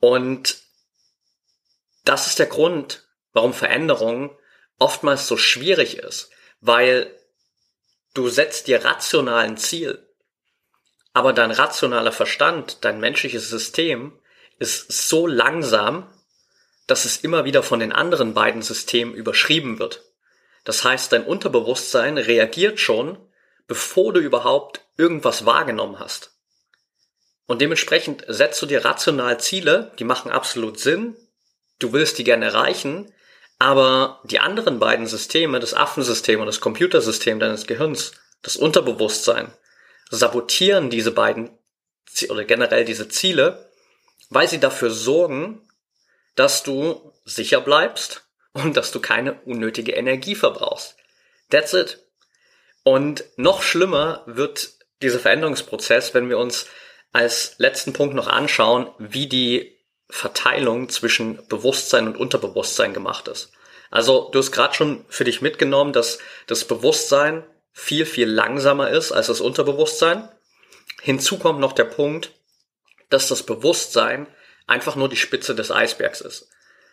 Und 0.00 0.58
das 2.04 2.26
ist 2.26 2.38
der 2.38 2.46
Grund, 2.46 3.07
warum 3.38 3.54
Veränderung 3.54 4.36
oftmals 4.80 5.28
so 5.28 5.36
schwierig 5.36 5.96
ist, 5.96 6.30
weil 6.60 7.08
du 8.14 8.28
setzt 8.28 8.66
dir 8.66 8.84
rational 8.84 9.44
ein 9.44 9.56
Ziel, 9.56 10.04
aber 11.12 11.32
dein 11.32 11.52
rationaler 11.52 12.10
Verstand, 12.10 12.78
dein 12.84 12.98
menschliches 12.98 13.48
System 13.48 14.18
ist 14.58 14.90
so 14.90 15.28
langsam, 15.28 16.12
dass 16.88 17.04
es 17.04 17.18
immer 17.18 17.44
wieder 17.44 17.62
von 17.62 17.78
den 17.78 17.92
anderen 17.92 18.34
beiden 18.34 18.60
Systemen 18.60 19.14
überschrieben 19.14 19.78
wird. 19.78 20.02
Das 20.64 20.82
heißt, 20.82 21.12
dein 21.12 21.22
Unterbewusstsein 21.22 22.18
reagiert 22.18 22.80
schon, 22.80 23.18
bevor 23.68 24.12
du 24.12 24.18
überhaupt 24.18 24.80
irgendwas 24.96 25.46
wahrgenommen 25.46 26.00
hast. 26.00 26.32
Und 27.46 27.60
dementsprechend 27.60 28.24
setzt 28.26 28.60
du 28.60 28.66
dir 28.66 28.84
rational 28.84 29.38
Ziele, 29.38 29.92
die 30.00 30.04
machen 30.04 30.32
absolut 30.32 30.80
Sinn, 30.80 31.16
du 31.78 31.92
willst 31.92 32.18
die 32.18 32.24
gerne 32.24 32.46
erreichen, 32.46 33.12
aber 33.58 34.20
die 34.24 34.38
anderen 34.38 34.78
beiden 34.78 35.06
Systeme, 35.06 35.60
das 35.60 35.74
Affensystem 35.74 36.40
und 36.40 36.46
das 36.46 36.60
Computersystem 36.60 37.40
deines 37.40 37.66
Gehirns, 37.66 38.12
das 38.42 38.56
Unterbewusstsein, 38.56 39.52
sabotieren 40.10 40.90
diese 40.90 41.12
beiden 41.12 41.50
oder 42.30 42.44
generell 42.44 42.84
diese 42.84 43.08
Ziele, 43.08 43.70
weil 44.30 44.48
sie 44.48 44.60
dafür 44.60 44.90
sorgen, 44.90 45.68
dass 46.34 46.62
du 46.62 47.12
sicher 47.24 47.60
bleibst 47.60 48.24
und 48.52 48.76
dass 48.76 48.92
du 48.92 49.00
keine 49.00 49.34
unnötige 49.42 49.92
Energie 49.92 50.34
verbrauchst. 50.34 50.96
That's 51.50 51.74
it. 51.74 52.04
Und 52.84 53.24
noch 53.36 53.62
schlimmer 53.62 54.22
wird 54.26 54.70
dieser 55.02 55.18
Veränderungsprozess, 55.18 56.14
wenn 56.14 56.28
wir 56.28 56.38
uns 56.38 56.66
als 57.12 57.54
letzten 57.58 57.92
Punkt 57.92 58.14
noch 58.14 58.28
anschauen, 58.28 58.90
wie 58.98 59.26
die 59.26 59.77
Verteilung 60.10 60.88
zwischen 60.88 61.46
Bewusstsein 61.48 62.06
und 62.06 62.16
Unterbewusstsein 62.16 62.94
gemacht 62.94 63.28
ist. 63.28 63.52
Also 63.90 64.28
du 64.32 64.38
hast 64.38 64.52
gerade 64.52 64.74
schon 64.74 65.04
für 65.08 65.24
dich 65.24 65.42
mitgenommen, 65.42 65.92
dass 65.92 66.18
das 66.46 66.64
Bewusstsein 66.64 67.44
viel, 67.72 68.06
viel 68.06 68.28
langsamer 68.28 68.90
ist 68.90 69.12
als 69.12 69.28
das 69.28 69.40
Unterbewusstsein. 69.40 70.28
Hinzu 71.02 71.38
kommt 71.38 71.60
noch 71.60 71.72
der 71.72 71.84
Punkt, 71.84 72.32
dass 73.08 73.28
das 73.28 73.42
Bewusstsein 73.42 74.26
einfach 74.66 74.96
nur 74.96 75.08
die 75.08 75.16
Spitze 75.16 75.54
des 75.54 75.70
Eisbergs 75.70 76.20
ist. 76.20 76.48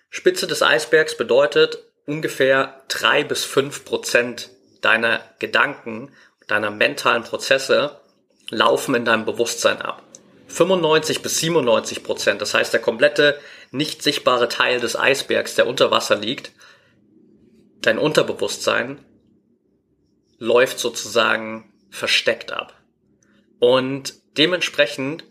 Spitze 0.10 0.48
des 0.48 0.62
Eisbergs 0.62 1.18
bedeutet 1.18 1.80
ungefähr 2.06 2.84
drei 2.88 3.24
bis 3.24 3.44
fünf 3.44 3.84
Prozent 3.84 4.50
deiner 4.82 5.22
Gedanken, 5.40 6.14
deiner 6.48 6.70
mentalen 6.70 7.24
Prozesse 7.24 8.00
laufen 8.50 8.96
in 8.96 9.06
deinem 9.06 9.26
Bewusstsein 9.26 9.82
ab. 9.82 10.04
95 10.48 11.22
bis 11.22 11.40
97 11.40 12.04
Prozent, 12.04 12.42
das 12.42 12.54
heißt 12.54 12.74
der 12.74 12.82
komplette 12.82 13.40
nicht 13.72 14.04
sichtbare 14.04 14.48
Teil 14.48 14.80
des 14.80 14.96
Eisbergs, 14.96 15.56
der 15.56 15.68
unter 15.68 15.92
Wasser 15.92 16.16
liegt, 16.16 16.52
dein 17.82 17.98
Unterbewusstsein 17.98 19.04
läuft 20.38 20.80
sozusagen 20.80 21.74
versteckt 21.90 22.52
ab. 22.52 22.74
Und 23.60 24.16
dementsprechend 24.38 25.24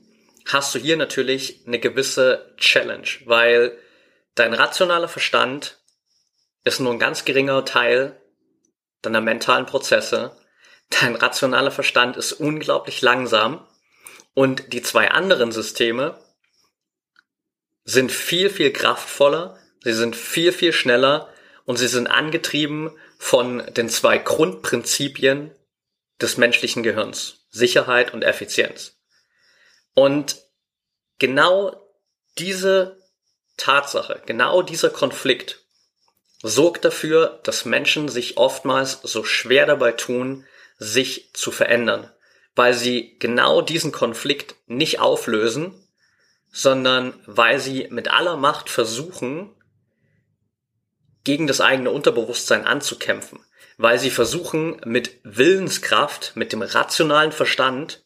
hast 0.47 0.75
du 0.75 0.79
hier 0.79 0.97
natürlich 0.97 1.63
eine 1.67 1.79
gewisse 1.79 2.55
Challenge, 2.57 3.07
weil 3.27 3.77
dein 4.35 4.55
rationaler 4.55 5.09
Verstand 5.09 5.79
ist 6.65 6.81
nur 6.81 6.93
ein 6.93 6.99
ganz 6.99 7.25
geringer 7.25 7.65
Teil 7.65 8.21
deiner 9.03 9.21
mentalen 9.21 9.67
Prozesse. 9.67 10.37
Dein 10.91 11.15
rationaler 11.15 11.71
Verstand 11.71 12.17
ist 12.17 12.33
unglaublich 12.33 13.03
langsam 13.03 13.67
und 14.35 14.73
die 14.73 14.83
zwei 14.83 15.11
anderen 15.11 15.53
Systeme 15.53 16.21
sind 17.85 18.11
viel, 18.11 18.51
viel 18.51 18.73
kraftvoller, 18.73 19.59
sie 19.83 19.93
sind 19.93 20.17
viel, 20.17 20.53
viel 20.53 20.73
schneller 20.73 21.33
und 21.65 21.77
sie 21.77 21.89
sind 21.89 22.07
angetrieben 22.09 22.91
von 23.19 23.65
den 23.75 23.89
zwei 23.89 24.19
Grundprinzipien 24.19 25.55
des 26.21 26.37
menschlichen 26.37 26.83
Gehirns, 26.83 27.47
Sicherheit 27.51 28.13
und 28.13 28.23
Effizienz. 28.23 28.99
Und 29.95 30.37
genau 31.19 31.81
diese 32.39 32.99
Tatsache, 33.57 34.23
genau 34.27 34.63
dieser 34.63 34.91
Konflikt 34.91 35.61
sorgt 36.43 36.85
dafür, 36.85 37.41
dass 37.45 37.65
Menschen 37.65 38.09
sich 38.09 38.37
oftmals 38.37 39.01
so 39.03 39.25
schwer 39.25 39.67
dabei 39.67 39.93
tun, 39.93 40.47
sich 40.79 41.33
zu 41.33 41.51
verändern, 41.51 42.11
weil 42.55 42.75
sie 42.75 43.17
genau 43.19 43.61
diesen 43.63 43.93
Konflikt 43.93 44.55
nicht 44.67 45.01
auflösen, 45.01 45.75
sondern 46.53 47.15
weil 47.27 47.59
sie 47.59 47.89
mit 47.91 48.09
aller 48.09 48.37
Macht 48.37 48.71
versuchen, 48.71 49.51
gegen 51.25 51.47
das 51.47 51.61
eigene 51.61 51.91
Unterbewusstsein 51.91 52.67
anzukämpfen, 52.67 53.41
weil 53.79 53.99
sie 53.99 54.11
versuchen, 54.11 54.81
mit 54.85 55.19
Willenskraft, 55.25 56.33
mit 56.37 56.53
dem 56.53 56.63
rationalen 56.63 57.33
Verstand 57.33 58.05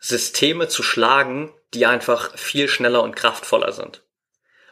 Systeme 0.00 0.68
zu 0.68 0.82
schlagen, 0.82 1.52
die 1.74 1.86
einfach 1.86 2.36
viel 2.36 2.68
schneller 2.68 3.02
und 3.02 3.16
kraftvoller 3.16 3.72
sind. 3.72 4.02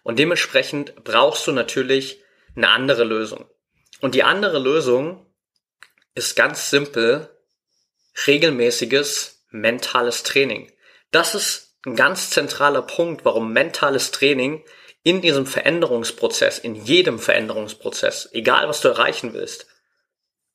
Und 0.02 0.18
dementsprechend 0.18 1.04
brauchst 1.04 1.46
du 1.46 1.52
natürlich 1.52 2.22
eine 2.54 2.68
andere 2.68 3.04
Lösung. 3.04 3.48
Und 4.00 4.14
die 4.14 4.22
andere 4.22 4.58
Lösung 4.58 5.26
ist 6.14 6.36
ganz 6.36 6.70
simpel 6.70 7.35
regelmäßiges 8.26 9.44
mentales 9.50 10.22
Training. 10.22 10.72
Das 11.10 11.34
ist 11.34 11.76
ein 11.84 11.96
ganz 11.96 12.30
zentraler 12.30 12.82
Punkt, 12.82 13.24
warum 13.24 13.52
mentales 13.52 14.10
Training 14.10 14.64
in 15.02 15.20
diesem 15.20 15.46
Veränderungsprozess, 15.46 16.58
in 16.58 16.74
jedem 16.74 17.18
Veränderungsprozess, 17.18 18.28
egal 18.32 18.68
was 18.68 18.80
du 18.80 18.88
erreichen 18.88 19.34
willst, 19.34 19.66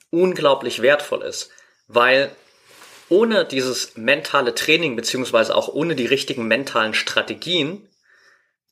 unglaublich 0.10 0.82
wertvoll 0.82 1.22
ist, 1.22 1.52
weil 1.88 2.36
ohne 3.08 3.46
dieses 3.46 3.96
mentale 3.96 4.56
Training 4.56 4.96
beziehungsweise 4.96 5.56
auch 5.56 5.70
ohne 5.70 5.96
die 5.96 6.06
richtigen 6.06 6.48
mentalen 6.48 6.94
Strategien 6.94 7.88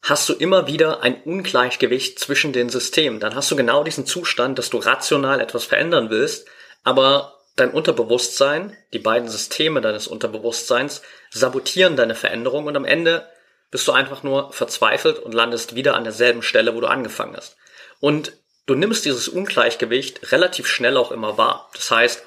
hast 0.02 0.30
du 0.30 0.34
immer 0.34 0.68
wieder 0.68 1.02
ein 1.02 1.22
Ungleichgewicht 1.24 2.20
zwischen 2.20 2.54
den 2.54 2.70
Systemen. 2.70 3.20
Dann 3.20 3.36
hast 3.36 3.52
du 3.52 3.56
genau 3.56 3.84
diesen 3.84 4.06
Zustand, 4.06 4.58
dass 4.58 4.70
du 4.70 4.78
rational 4.78 5.42
etwas 5.42 5.66
verändern 5.66 6.10
willst, 6.10 6.48
aber 6.84 7.39
dein 7.60 7.72
Unterbewusstsein, 7.72 8.76
die 8.94 9.00
beiden 9.00 9.28
Systeme 9.30 9.82
deines 9.82 10.08
Unterbewusstseins 10.08 11.02
sabotieren 11.30 11.96
deine 11.96 12.16
Veränderung 12.16 12.66
und 12.66 12.76
am 12.76 12.86
Ende 12.86 13.28
bist 13.72 13.88
du 13.88 13.92
einfach 13.92 14.24
nur 14.24 14.52
verzweifelt 14.52 15.20
und 15.20 15.34
landest 15.34 15.76
wieder 15.76 15.96
an 15.96 16.04
derselben 16.04 16.42
Stelle, 16.42 16.76
wo 16.76 16.82
du 16.82 16.88
angefangen 16.88 17.36
hast. 17.36 17.58
Und 18.00 18.34
du 18.66 18.76
nimmst 18.76 19.06
dieses 19.06 19.28
Ungleichgewicht 19.28 20.32
relativ 20.32 20.68
schnell 20.68 20.98
auch 20.98 21.12
immer 21.12 21.38
wahr. 21.38 21.70
Das 21.74 21.92
heißt, 21.92 22.24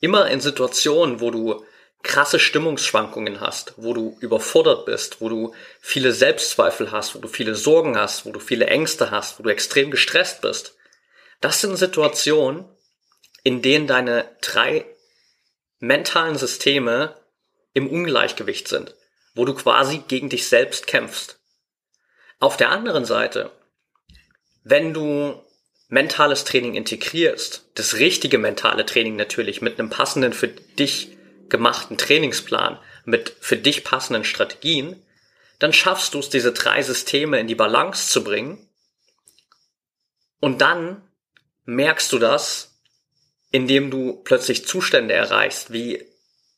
immer 0.00 0.28
in 0.30 0.40
Situationen, 0.40 1.20
wo 1.20 1.30
du 1.30 1.64
krasse 2.02 2.38
Stimmungsschwankungen 2.38 3.40
hast, 3.40 3.74
wo 3.78 3.94
du 3.94 4.16
überfordert 4.20 4.84
bist, 4.84 5.20
wo 5.20 5.30
du 5.30 5.54
viele 5.80 6.12
Selbstzweifel 6.12 6.92
hast, 6.92 7.14
wo 7.14 7.18
du 7.18 7.28
viele 7.28 7.54
Sorgen 7.54 7.98
hast, 7.98 8.26
wo 8.26 8.30
du 8.30 8.40
viele 8.40 8.66
Ängste 8.66 9.10
hast, 9.10 9.38
wo 9.38 9.42
du 9.42 9.50
extrem 9.50 9.90
gestresst 9.90 10.42
bist. 10.42 10.76
Das 11.40 11.62
sind 11.62 11.76
Situationen, 11.76 12.66
in 13.44 13.62
denen 13.62 13.86
deine 13.86 14.28
drei 14.40 14.84
mentalen 15.78 16.36
Systeme 16.36 17.14
im 17.74 17.88
Ungleichgewicht 17.88 18.66
sind, 18.66 18.94
wo 19.34 19.44
du 19.44 19.54
quasi 19.54 20.02
gegen 20.08 20.30
dich 20.30 20.48
selbst 20.48 20.86
kämpfst. 20.86 21.38
Auf 22.40 22.56
der 22.56 22.70
anderen 22.70 23.04
Seite, 23.04 23.52
wenn 24.64 24.92
du 24.94 25.40
mentales 25.88 26.44
Training 26.44 26.74
integrierst, 26.74 27.70
das 27.74 27.94
richtige 27.94 28.38
mentale 28.38 28.86
Training 28.86 29.16
natürlich 29.16 29.60
mit 29.60 29.78
einem 29.78 29.90
passenden 29.90 30.32
für 30.32 30.48
dich 30.48 31.16
gemachten 31.48 31.98
Trainingsplan, 31.98 32.78
mit 33.04 33.36
für 33.40 33.56
dich 33.56 33.84
passenden 33.84 34.24
Strategien, 34.24 35.02
dann 35.58 35.72
schaffst 35.72 36.14
du 36.14 36.18
es, 36.18 36.30
diese 36.30 36.52
drei 36.52 36.82
Systeme 36.82 37.38
in 37.38 37.46
die 37.46 37.54
Balance 37.54 38.10
zu 38.10 38.24
bringen. 38.24 38.68
Und 40.40 40.60
dann 40.60 41.02
merkst 41.64 42.10
du 42.12 42.18
das, 42.18 42.73
indem 43.54 43.88
du 43.88 44.14
plötzlich 44.24 44.66
Zustände 44.66 45.14
erreichst 45.14 45.72
wie 45.72 46.04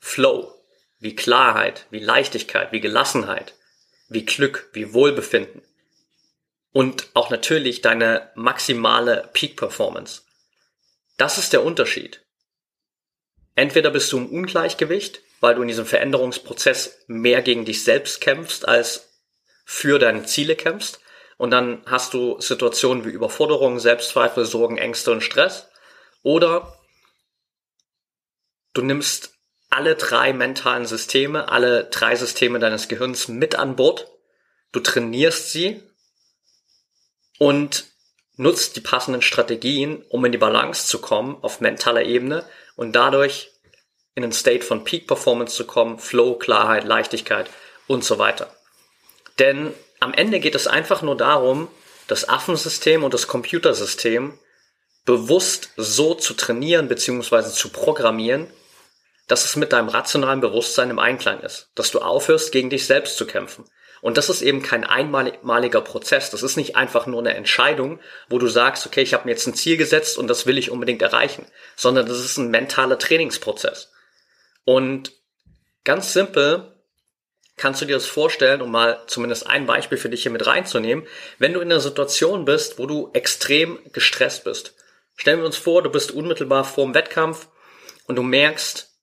Flow, 0.00 0.54
wie 0.98 1.14
Klarheit, 1.14 1.84
wie 1.90 1.98
Leichtigkeit, 1.98 2.72
wie 2.72 2.80
Gelassenheit, 2.80 3.52
wie 4.08 4.24
Glück, 4.24 4.70
wie 4.72 4.94
Wohlbefinden. 4.94 5.60
Und 6.72 7.10
auch 7.12 7.28
natürlich 7.28 7.82
deine 7.82 8.30
maximale 8.34 9.28
Peak 9.34 9.58
Performance. 9.58 10.22
Das 11.18 11.36
ist 11.36 11.52
der 11.52 11.64
Unterschied. 11.64 12.24
Entweder 13.54 13.90
bist 13.90 14.10
du 14.10 14.16
im 14.16 14.30
Ungleichgewicht, 14.30 15.20
weil 15.40 15.54
du 15.54 15.60
in 15.60 15.68
diesem 15.68 15.84
Veränderungsprozess 15.84 17.04
mehr 17.08 17.42
gegen 17.42 17.66
dich 17.66 17.84
selbst 17.84 18.22
kämpfst 18.22 18.66
als 18.66 19.20
für 19.66 19.98
deine 19.98 20.24
Ziele 20.24 20.56
kämpfst. 20.56 21.00
Und 21.36 21.50
dann 21.50 21.82
hast 21.84 22.14
du 22.14 22.40
Situationen 22.40 23.04
wie 23.04 23.10
Überforderung, 23.10 23.80
Selbstzweifel, 23.80 24.46
Sorgen, 24.46 24.78
Ängste 24.78 25.12
und 25.12 25.20
Stress. 25.20 25.68
Oder 26.22 26.75
du 28.76 28.82
nimmst 28.82 29.32
alle 29.70 29.96
drei 29.96 30.32
mentalen 30.32 30.86
Systeme, 30.86 31.48
alle 31.48 31.84
drei 31.84 32.14
Systeme 32.14 32.58
deines 32.58 32.88
Gehirns 32.88 33.28
mit 33.28 33.56
an 33.56 33.76
Bord. 33.76 34.06
Du 34.72 34.80
trainierst 34.80 35.50
sie 35.50 35.82
und 37.38 37.86
nutzt 38.36 38.76
die 38.76 38.80
passenden 38.80 39.22
Strategien, 39.22 40.02
um 40.08 40.24
in 40.24 40.32
die 40.32 40.38
Balance 40.38 40.86
zu 40.86 41.00
kommen 41.00 41.36
auf 41.42 41.60
mentaler 41.60 42.02
Ebene 42.02 42.48
und 42.76 42.92
dadurch 42.92 43.50
in 44.14 44.22
einen 44.22 44.32
State 44.32 44.64
von 44.64 44.84
Peak 44.84 45.06
Performance 45.06 45.56
zu 45.56 45.66
kommen, 45.66 45.98
Flow, 45.98 46.34
Klarheit, 46.34 46.84
Leichtigkeit 46.84 47.50
und 47.86 48.04
so 48.04 48.18
weiter. 48.18 48.54
Denn 49.38 49.74
am 50.00 50.14
Ende 50.14 50.40
geht 50.40 50.54
es 50.54 50.66
einfach 50.66 51.02
nur 51.02 51.16
darum, 51.16 51.68
das 52.06 52.28
Affensystem 52.28 53.04
und 53.04 53.14
das 53.14 53.26
Computersystem 53.26 54.38
bewusst 55.04 55.70
so 55.76 56.14
zu 56.14 56.34
trainieren 56.34 56.88
bzw. 56.88 57.50
zu 57.50 57.70
programmieren, 57.70 58.48
dass 59.26 59.44
es 59.44 59.56
mit 59.56 59.72
deinem 59.72 59.88
rationalen 59.88 60.40
Bewusstsein 60.40 60.90
im 60.90 60.98
Einklang 60.98 61.40
ist, 61.40 61.70
dass 61.74 61.90
du 61.90 62.00
aufhörst, 62.00 62.52
gegen 62.52 62.70
dich 62.70 62.86
selbst 62.86 63.16
zu 63.16 63.26
kämpfen, 63.26 63.64
und 64.06 64.18
das 64.18 64.28
ist 64.28 64.42
eben 64.42 64.62
kein 64.62 64.84
einmaliger 64.84 65.80
Prozess. 65.80 66.30
Das 66.30 66.42
ist 66.42 66.56
nicht 66.56 66.76
einfach 66.76 67.06
nur 67.06 67.18
eine 67.18 67.34
Entscheidung, 67.34 67.98
wo 68.28 68.38
du 68.38 68.46
sagst, 68.46 68.86
okay, 68.86 69.02
ich 69.02 69.14
habe 69.14 69.24
mir 69.24 69.32
jetzt 69.32 69.46
ein 69.46 69.54
Ziel 69.54 69.76
gesetzt 69.76 70.18
und 70.18 70.28
das 70.28 70.46
will 70.46 70.58
ich 70.58 70.70
unbedingt 70.70 71.02
erreichen, 71.02 71.46
sondern 71.74 72.06
das 72.06 72.20
ist 72.20 72.36
ein 72.36 72.50
mentaler 72.50 72.98
Trainingsprozess. 72.98 73.90
Und 74.64 75.12
ganz 75.84 76.12
simpel 76.12 76.72
kannst 77.56 77.80
du 77.80 77.86
dir 77.86 77.94
das 77.94 78.06
vorstellen, 78.06 78.60
um 78.60 78.70
mal 78.70 79.02
zumindest 79.06 79.46
ein 79.46 79.66
Beispiel 79.66 79.98
für 79.98 80.10
dich 80.10 80.22
hier 80.22 80.32
mit 80.32 80.46
reinzunehmen, 80.46 81.06
wenn 81.38 81.54
du 81.54 81.60
in 81.60 81.72
einer 81.72 81.80
Situation 81.80 82.44
bist, 82.44 82.78
wo 82.78 82.86
du 82.86 83.10
extrem 83.14 83.78
gestresst 83.92 84.44
bist. 84.44 84.74
Stellen 85.16 85.40
wir 85.40 85.46
uns 85.46 85.56
vor, 85.56 85.82
du 85.82 85.90
bist 85.90 86.12
unmittelbar 86.12 86.64
vor 86.64 86.84
dem 86.84 86.94
Wettkampf 86.94 87.48
und 88.06 88.16
du 88.16 88.22
merkst, 88.22 88.95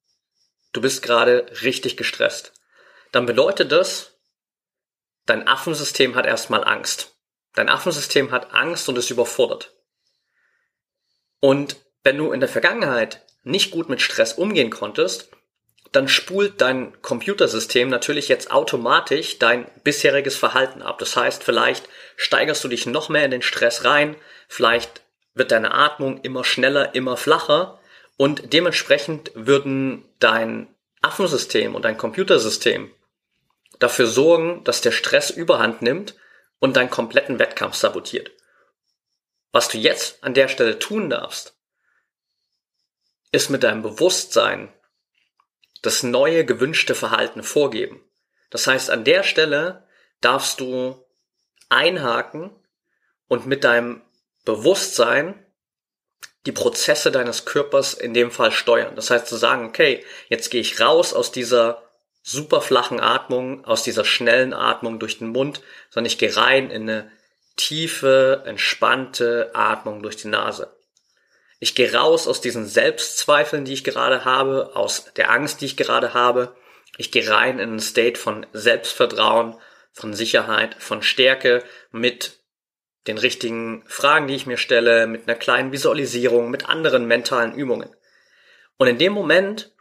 du 0.73 0.81
bist 0.81 1.01
gerade 1.01 1.45
richtig 1.61 1.97
gestresst. 1.97 2.53
Dann 3.11 3.25
bedeutet 3.25 3.71
das, 3.71 4.13
Dein 5.25 5.47
Affensystem 5.47 6.15
hat 6.15 6.25
erstmal 6.25 6.63
Angst. 6.65 7.15
Dein 7.55 7.69
Affensystem 7.69 8.31
hat 8.31 8.53
Angst 8.53 8.89
und 8.89 8.97
ist 8.97 9.09
überfordert. 9.09 9.73
Und 11.39 11.77
wenn 12.03 12.17
du 12.17 12.31
in 12.31 12.39
der 12.39 12.49
Vergangenheit 12.49 13.21
nicht 13.43 13.71
gut 13.71 13.89
mit 13.89 14.01
Stress 14.01 14.33
umgehen 14.33 14.69
konntest, 14.69 15.29
dann 15.91 16.07
spult 16.07 16.59
dein 16.59 16.99
Computersystem 17.01 17.87
natürlich 17.87 18.27
jetzt 18.27 18.51
automatisch 18.51 19.37
dein 19.39 19.69
bisheriges 19.83 20.35
Verhalten 20.35 20.81
ab. 20.81 20.97
Das 20.99 21.15
heißt, 21.15 21.43
vielleicht 21.43 21.87
steigerst 22.17 22.63
du 22.63 22.67
dich 22.67 22.85
noch 22.85 23.09
mehr 23.09 23.25
in 23.25 23.31
den 23.31 23.41
Stress 23.43 23.85
rein, 23.85 24.15
vielleicht 24.47 25.01
wird 25.35 25.51
deine 25.51 25.73
Atmung 25.73 26.19
immer 26.21 26.43
schneller, 26.43 26.95
immer 26.95 27.15
flacher 27.15 27.79
und 28.17 28.53
dementsprechend 28.53 29.31
würden 29.33 30.05
dein 30.19 30.73
Affensystem 31.01 31.75
und 31.75 31.83
dein 31.83 31.97
Computersystem 31.97 32.91
dafür 33.79 34.07
sorgen, 34.07 34.63
dass 34.63 34.81
der 34.81 34.91
Stress 34.91 35.29
überhand 35.29 35.81
nimmt 35.81 36.15
und 36.59 36.77
deinen 36.77 36.89
kompletten 36.89 37.39
Wettkampf 37.39 37.75
sabotiert. 37.75 38.31
Was 39.51 39.67
du 39.67 39.77
jetzt 39.77 40.23
an 40.23 40.33
der 40.33 40.47
Stelle 40.47 40.79
tun 40.79 41.09
darfst, 41.09 41.55
ist 43.31 43.49
mit 43.49 43.63
deinem 43.63 43.81
Bewusstsein 43.81 44.71
das 45.81 46.03
neue 46.03 46.45
gewünschte 46.45 46.95
Verhalten 46.95 47.43
vorgeben. 47.43 48.01
Das 48.49 48.67
heißt, 48.67 48.89
an 48.89 49.03
der 49.03 49.23
Stelle 49.23 49.85
darfst 50.21 50.59
du 50.59 51.03
einhaken 51.69 52.51
und 53.27 53.45
mit 53.45 53.63
deinem 53.63 54.01
Bewusstsein 54.45 55.42
die 56.45 56.51
Prozesse 56.51 57.11
deines 57.11 57.45
Körpers 57.45 57.93
in 57.93 58.13
dem 58.13 58.31
Fall 58.31 58.51
steuern. 58.51 58.95
Das 58.95 59.09
heißt 59.09 59.27
zu 59.27 59.37
sagen, 59.37 59.65
okay, 59.65 60.03
jetzt 60.27 60.49
gehe 60.49 60.61
ich 60.61 60.79
raus 60.81 61.13
aus 61.13 61.31
dieser 61.31 61.83
super 62.21 62.61
flachen 62.61 62.99
Atmung, 62.99 63.65
aus 63.65 63.83
dieser 63.83 64.05
schnellen 64.05 64.53
Atmung 64.53 64.99
durch 64.99 65.19
den 65.19 65.29
Mund, 65.29 65.61
sondern 65.89 66.07
ich 66.07 66.17
gehe 66.17 66.35
rein 66.35 66.69
in 66.71 66.83
eine 66.83 67.11
tiefe, 67.55 68.43
entspannte 68.45 69.51
Atmung 69.53 70.01
durch 70.01 70.15
die 70.15 70.27
Nase. 70.27 70.75
Ich 71.59 71.75
gehe 71.75 71.93
raus 71.93 72.27
aus 72.27 72.41
diesen 72.41 72.65
Selbstzweifeln, 72.65 73.63
die 73.63 73.73
ich 73.73 73.83
gerade 73.83 74.25
habe, 74.25 74.71
aus 74.75 75.13
der 75.15 75.31
Angst, 75.31 75.61
die 75.61 75.65
ich 75.65 75.77
gerade 75.77 76.13
habe. 76.13 76.55
Ich 76.97 77.11
gehe 77.11 77.29
rein 77.29 77.59
in 77.59 77.69
einen 77.69 77.79
State 77.79 78.19
von 78.19 78.45
Selbstvertrauen, 78.51 79.55
von 79.93 80.13
Sicherheit, 80.13 80.75
von 80.79 81.01
Stärke 81.03 81.63
mit 81.91 82.39
den 83.07 83.17
richtigen 83.17 83.83
Fragen, 83.87 84.27
die 84.27 84.35
ich 84.35 84.45
mir 84.45 84.57
stelle, 84.57 85.07
mit 85.07 85.27
einer 85.27 85.37
kleinen 85.37 85.71
Visualisierung, 85.71 86.49
mit 86.49 86.69
anderen 86.69 87.05
mentalen 87.05 87.53
Übungen. 87.53 87.93
Und 88.77 88.87
in 88.87 88.97
dem 88.97 89.13
Moment 89.13 89.71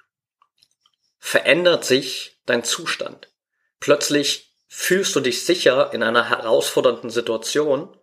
verändert 1.18 1.84
sich 1.84 2.40
dein 2.46 2.64
Zustand. 2.64 3.30
Plötzlich 3.78 4.56
fühlst 4.68 5.14
du 5.14 5.20
dich 5.20 5.44
sicher 5.44 5.92
in 5.92 6.02
einer 6.02 6.28
herausfordernden 6.28 7.10
Situation. 7.10 7.96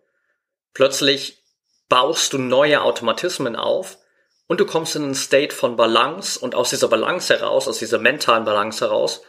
Plötzlich 0.72 1.42
baust 1.88 2.32
du 2.32 2.38
neue 2.38 2.80
Automatismen 2.82 3.56
auf 3.56 3.98
und 4.46 4.60
du 4.60 4.66
kommst 4.66 4.96
in 4.96 5.02
einen 5.02 5.14
State 5.14 5.54
von 5.54 5.76
Balance 5.76 6.38
und 6.38 6.54
aus 6.54 6.70
dieser 6.70 6.88
Balance 6.88 7.34
heraus, 7.34 7.68
aus 7.68 7.78
dieser 7.78 7.98
mentalen 7.98 8.44
Balance 8.44 8.84
heraus, 8.84 9.22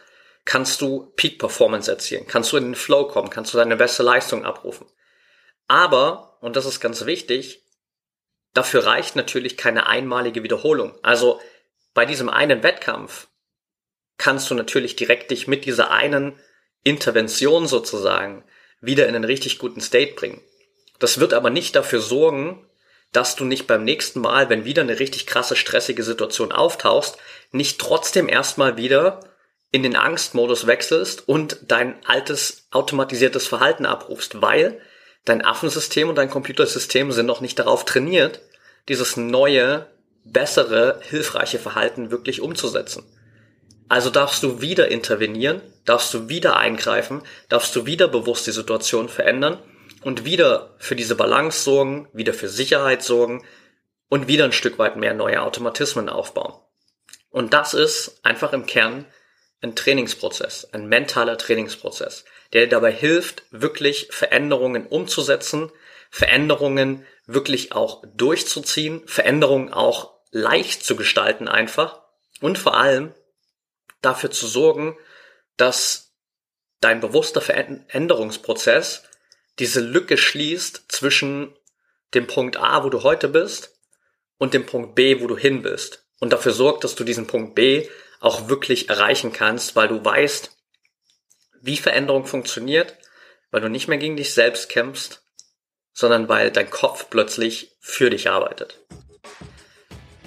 kannst 0.44 0.80
du 0.80 1.12
Peak 1.16 1.38
Performance 1.38 1.90
erzielen, 1.90 2.26
kannst 2.26 2.52
du 2.52 2.56
in 2.56 2.64
den 2.64 2.74
Flow 2.74 3.06
kommen, 3.08 3.30
kannst 3.30 3.52
du 3.52 3.58
deine 3.58 3.76
beste 3.76 4.02
Leistung 4.02 4.44
abrufen. 4.44 4.86
Aber, 5.72 6.36
und 6.42 6.56
das 6.56 6.66
ist 6.66 6.80
ganz 6.80 7.06
wichtig, 7.06 7.62
dafür 8.52 8.84
reicht 8.84 9.16
natürlich 9.16 9.56
keine 9.56 9.86
einmalige 9.86 10.42
Wiederholung. 10.42 10.98
Also 11.00 11.40
bei 11.94 12.04
diesem 12.04 12.28
einen 12.28 12.62
Wettkampf 12.62 13.28
kannst 14.18 14.50
du 14.50 14.54
natürlich 14.54 14.96
direkt 14.96 15.30
dich 15.30 15.48
mit 15.48 15.64
dieser 15.64 15.90
einen 15.90 16.38
Intervention 16.84 17.66
sozusagen 17.66 18.44
wieder 18.82 19.08
in 19.08 19.14
einen 19.14 19.24
richtig 19.24 19.58
guten 19.58 19.80
State 19.80 20.12
bringen. 20.12 20.42
Das 20.98 21.20
wird 21.20 21.32
aber 21.32 21.48
nicht 21.48 21.74
dafür 21.74 22.02
sorgen, 22.02 22.68
dass 23.12 23.34
du 23.34 23.46
nicht 23.46 23.66
beim 23.66 23.82
nächsten 23.82 24.20
Mal, 24.20 24.50
wenn 24.50 24.66
wieder 24.66 24.82
eine 24.82 24.98
richtig 24.98 25.26
krasse, 25.26 25.56
stressige 25.56 26.02
Situation 26.02 26.52
auftauchst, 26.52 27.16
nicht 27.50 27.80
trotzdem 27.80 28.28
erstmal 28.28 28.76
wieder 28.76 29.20
in 29.70 29.82
den 29.82 29.96
Angstmodus 29.96 30.66
wechselst 30.66 31.26
und 31.26 31.60
dein 31.62 32.04
altes 32.04 32.66
automatisiertes 32.72 33.46
Verhalten 33.46 33.86
abrufst, 33.86 34.42
weil 34.42 34.78
dein 35.24 35.44
Affensystem 35.44 36.08
und 36.08 36.16
dein 36.16 36.30
Computersystem 36.30 37.12
sind 37.12 37.26
noch 37.26 37.40
nicht 37.40 37.58
darauf 37.58 37.84
trainiert, 37.84 38.40
dieses 38.88 39.16
neue, 39.16 39.86
bessere, 40.24 41.00
hilfreiche 41.02 41.58
Verhalten 41.58 42.10
wirklich 42.10 42.40
umzusetzen. 42.40 43.04
Also 43.88 44.10
darfst 44.10 44.42
du 44.42 44.60
wieder 44.60 44.88
intervenieren, 44.88 45.60
darfst 45.84 46.14
du 46.14 46.28
wieder 46.28 46.56
eingreifen, 46.56 47.22
darfst 47.48 47.76
du 47.76 47.86
wieder 47.86 48.08
bewusst 48.08 48.46
die 48.46 48.52
Situation 48.52 49.08
verändern 49.08 49.58
und 50.02 50.24
wieder 50.24 50.74
für 50.78 50.96
diese 50.96 51.14
Balance 51.14 51.62
sorgen, 51.62 52.08
wieder 52.12 52.34
für 52.34 52.48
Sicherheit 52.48 53.02
sorgen 53.02 53.44
und 54.08 54.28
wieder 54.28 54.44
ein 54.44 54.52
Stück 54.52 54.78
weit 54.78 54.96
mehr 54.96 55.14
neue 55.14 55.42
Automatismen 55.42 56.08
aufbauen. 56.08 56.54
Und 57.30 57.52
das 57.52 57.74
ist 57.74 58.20
einfach 58.22 58.52
im 58.52 58.66
Kern 58.66 59.06
ein 59.62 59.76
Trainingsprozess, 59.76 60.68
ein 60.72 60.86
mentaler 60.86 61.38
Trainingsprozess, 61.38 62.24
der 62.52 62.66
dabei 62.66 62.92
hilft, 62.92 63.44
wirklich 63.50 64.08
Veränderungen 64.10 64.86
umzusetzen, 64.86 65.70
Veränderungen 66.10 67.06
wirklich 67.26 67.72
auch 67.72 68.02
durchzuziehen, 68.14 69.06
Veränderungen 69.06 69.72
auch 69.72 70.12
leicht 70.30 70.84
zu 70.84 70.96
gestalten 70.96 71.48
einfach 71.48 72.02
und 72.40 72.58
vor 72.58 72.76
allem 72.76 73.14
dafür 74.00 74.30
zu 74.30 74.46
sorgen, 74.46 74.96
dass 75.56 76.12
dein 76.80 77.00
bewusster 77.00 77.40
Veränderungsprozess 77.40 79.04
diese 79.58 79.80
Lücke 79.80 80.18
schließt 80.18 80.84
zwischen 80.88 81.54
dem 82.14 82.26
Punkt 82.26 82.56
A, 82.56 82.84
wo 82.84 82.90
du 82.90 83.02
heute 83.02 83.28
bist, 83.28 83.72
und 84.42 84.54
dem 84.54 84.66
Punkt 84.66 84.96
B, 84.96 85.20
wo 85.20 85.28
du 85.28 85.38
hin 85.38 85.62
bist. 85.62 86.04
Und 86.18 86.32
dafür 86.32 86.50
sorgt, 86.50 86.82
dass 86.82 86.96
du 86.96 87.04
diesen 87.04 87.28
Punkt 87.28 87.54
B 87.54 87.88
auch 88.18 88.48
wirklich 88.48 88.88
erreichen 88.88 89.32
kannst, 89.32 89.76
weil 89.76 89.86
du 89.86 90.04
weißt, 90.04 90.51
wie 91.62 91.76
Veränderung 91.76 92.26
funktioniert, 92.26 92.98
weil 93.50 93.60
du 93.60 93.68
nicht 93.68 93.88
mehr 93.88 93.98
gegen 93.98 94.16
dich 94.16 94.34
selbst 94.34 94.68
kämpfst, 94.68 95.22
sondern 95.92 96.28
weil 96.28 96.50
dein 96.50 96.70
Kopf 96.70 97.08
plötzlich 97.08 97.76
für 97.80 98.10
dich 98.10 98.28
arbeitet. 98.28 98.80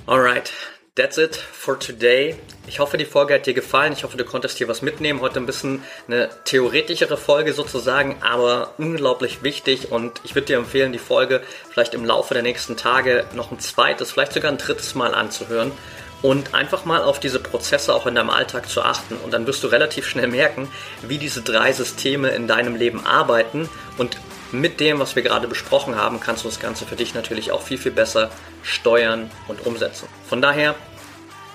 Alright, 0.08 0.52
That's 0.96 1.18
it 1.18 1.36
for 1.36 1.78
today. 1.78 2.38
Ich 2.68 2.80
hoffe, 2.80 2.96
die 2.96 3.04
Folge 3.04 3.34
hat 3.34 3.46
dir 3.46 3.54
gefallen. 3.54 3.92
Ich 3.92 4.06
hoffe, 4.06 4.16
du 4.16 4.24
konntest 4.24 4.58
hier 4.58 4.70
was 4.70 4.82
mitnehmen. 4.82 5.20
Heute 5.20 5.42
ein 5.42 5.46
bisschen 5.46 5.84
eine 6.08 6.30
theoretischere 6.46 7.18
Folge 7.18 7.52
sozusagen, 7.52 8.16
aber 8.22 8.76
unglaublich 8.78 9.44
wichtig. 9.44 9.92
Und 9.92 10.22
ich 10.24 10.36
würde 10.36 10.48
dir 10.48 10.58
empfehlen, 10.58 10.94
die 10.94 10.98
Folge 10.98 11.42
vielleicht 11.70 11.96
im 11.96 12.06
Laufe 12.06 12.34
der 12.34 12.44
nächsten 12.44 12.78
Tage 12.78 13.26
noch 13.34 13.52
ein 13.52 13.60
zweites, 13.60 14.14
vielleicht 14.14 14.32
sogar 14.32 14.50
ein 14.50 14.58
drittes 14.58 14.96
Mal 14.96 15.14
anzuhören 15.14 15.74
und 16.22 16.54
einfach 16.54 16.86
mal 16.86 17.04
auf 17.04 17.20
diese 17.20 17.40
Prozesse 17.40 17.94
auch 17.94 18.08
in 18.08 18.16
deinem 18.16 18.30
Alltag 18.30 18.70
zu 18.70 18.82
achten. 18.82 19.16
Und 19.24 19.34
dann 19.34 19.46
wirst 19.48 19.64
du 19.64 19.68
relativ 19.68 20.08
schnell 20.08 20.28
merken, 20.28 20.70
wie 21.02 21.18
diese 21.18 21.42
drei 21.42 21.72
Systeme 21.72 22.30
in 22.30 22.48
deinem 22.48 22.76
Leben 22.76 23.06
arbeiten 23.06 23.70
und 23.98 24.18
mit 24.52 24.80
dem, 24.80 25.00
was 25.00 25.16
wir 25.16 25.24
gerade 25.24 25.48
besprochen 25.48 25.96
haben, 25.96 26.20
kannst 26.20 26.44
du 26.44 26.48
das 26.48 26.60
Ganze 26.60 26.86
für 26.86 26.96
dich 26.96 27.14
natürlich 27.14 27.52
auch 27.52 27.62
viel, 27.62 27.78
viel 27.78 27.92
besser 27.92 28.30
steuern 28.64 29.30
und 29.48 29.66
umsetzen. 29.66 30.08
Von 30.28 30.42
daher, 30.42 30.76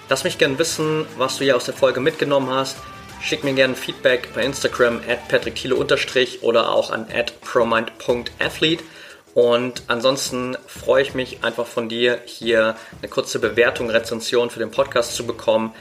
lass 0.08 0.24
mich 0.24 0.38
gerne 0.38 0.58
wissen, 0.58 1.06
was 1.16 1.38
du 1.38 1.44
hier 1.44 1.56
aus 1.56 1.64
der 1.64 1.74
Folge 1.74 2.00
mitgenommen 2.00 2.50
hast. 2.50 2.76
Schick 3.22 3.44
mir 3.44 3.52
gerne 3.52 3.74
Feedback 3.74 4.30
bei 4.34 4.42
Instagram 4.42 5.00
at 5.08 5.28
patrickthiele 5.28 5.74
oder 5.74 6.70
auch 6.70 6.90
an 6.90 7.06
at 7.12 7.38
promind.athlete. 7.42 8.82
Und 9.34 9.82
ansonsten 9.86 10.56
freue 10.66 11.02
ich 11.02 11.14
mich 11.14 11.44
einfach 11.44 11.66
von 11.66 11.88
dir, 11.88 12.20
hier 12.24 12.74
eine 13.00 13.08
kurze 13.08 13.38
Bewertung, 13.38 13.88
Rezension 13.90 14.50
für 14.50 14.58
den 14.58 14.72
Podcast 14.72 15.14
zu 15.14 15.24
bekommen. 15.26 15.72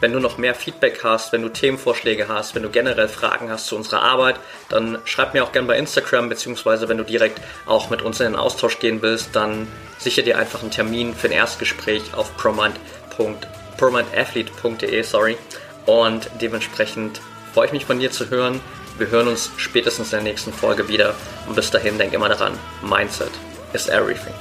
Wenn 0.00 0.12
du 0.12 0.20
noch 0.20 0.38
mehr 0.38 0.54
Feedback 0.54 1.02
hast, 1.02 1.32
wenn 1.32 1.42
du 1.42 1.48
Themenvorschläge 1.48 2.28
hast, 2.28 2.54
wenn 2.54 2.62
du 2.62 2.68
generell 2.68 3.08
Fragen 3.08 3.50
hast 3.50 3.66
zu 3.66 3.74
unserer 3.74 4.02
Arbeit, 4.02 4.36
dann 4.68 4.98
schreib 5.04 5.34
mir 5.34 5.42
auch 5.42 5.50
gerne 5.50 5.66
bei 5.66 5.76
Instagram, 5.76 6.28
beziehungsweise 6.28 6.88
wenn 6.88 6.98
du 6.98 7.04
direkt 7.04 7.40
auch 7.66 7.90
mit 7.90 8.02
uns 8.02 8.20
in 8.20 8.26
den 8.26 8.36
Austausch 8.36 8.78
gehen 8.78 9.02
willst, 9.02 9.34
dann 9.34 9.66
sicher 9.98 10.22
dir 10.22 10.38
einfach 10.38 10.62
einen 10.62 10.70
Termin 10.70 11.14
für 11.14 11.26
ein 11.28 11.32
Erstgespräch 11.32 12.14
auf 12.14 12.36
promindathlete.de. 12.36 15.36
Und 15.86 16.30
dementsprechend 16.40 17.20
freue 17.54 17.66
ich 17.66 17.72
mich 17.72 17.86
von 17.86 17.98
dir 17.98 18.12
zu 18.12 18.30
hören. 18.30 18.60
Wir 18.98 19.10
hören 19.10 19.28
uns 19.28 19.52
spätestens 19.58 20.12
in 20.12 20.24
der 20.24 20.32
nächsten 20.32 20.52
Folge 20.52 20.88
wieder 20.88 21.14
und 21.46 21.54
bis 21.54 21.70
dahin 21.70 21.98
denk 21.98 22.12
immer 22.12 22.28
daran, 22.28 22.58
Mindset 22.82 23.30
is 23.72 23.86
everything. 23.86 24.34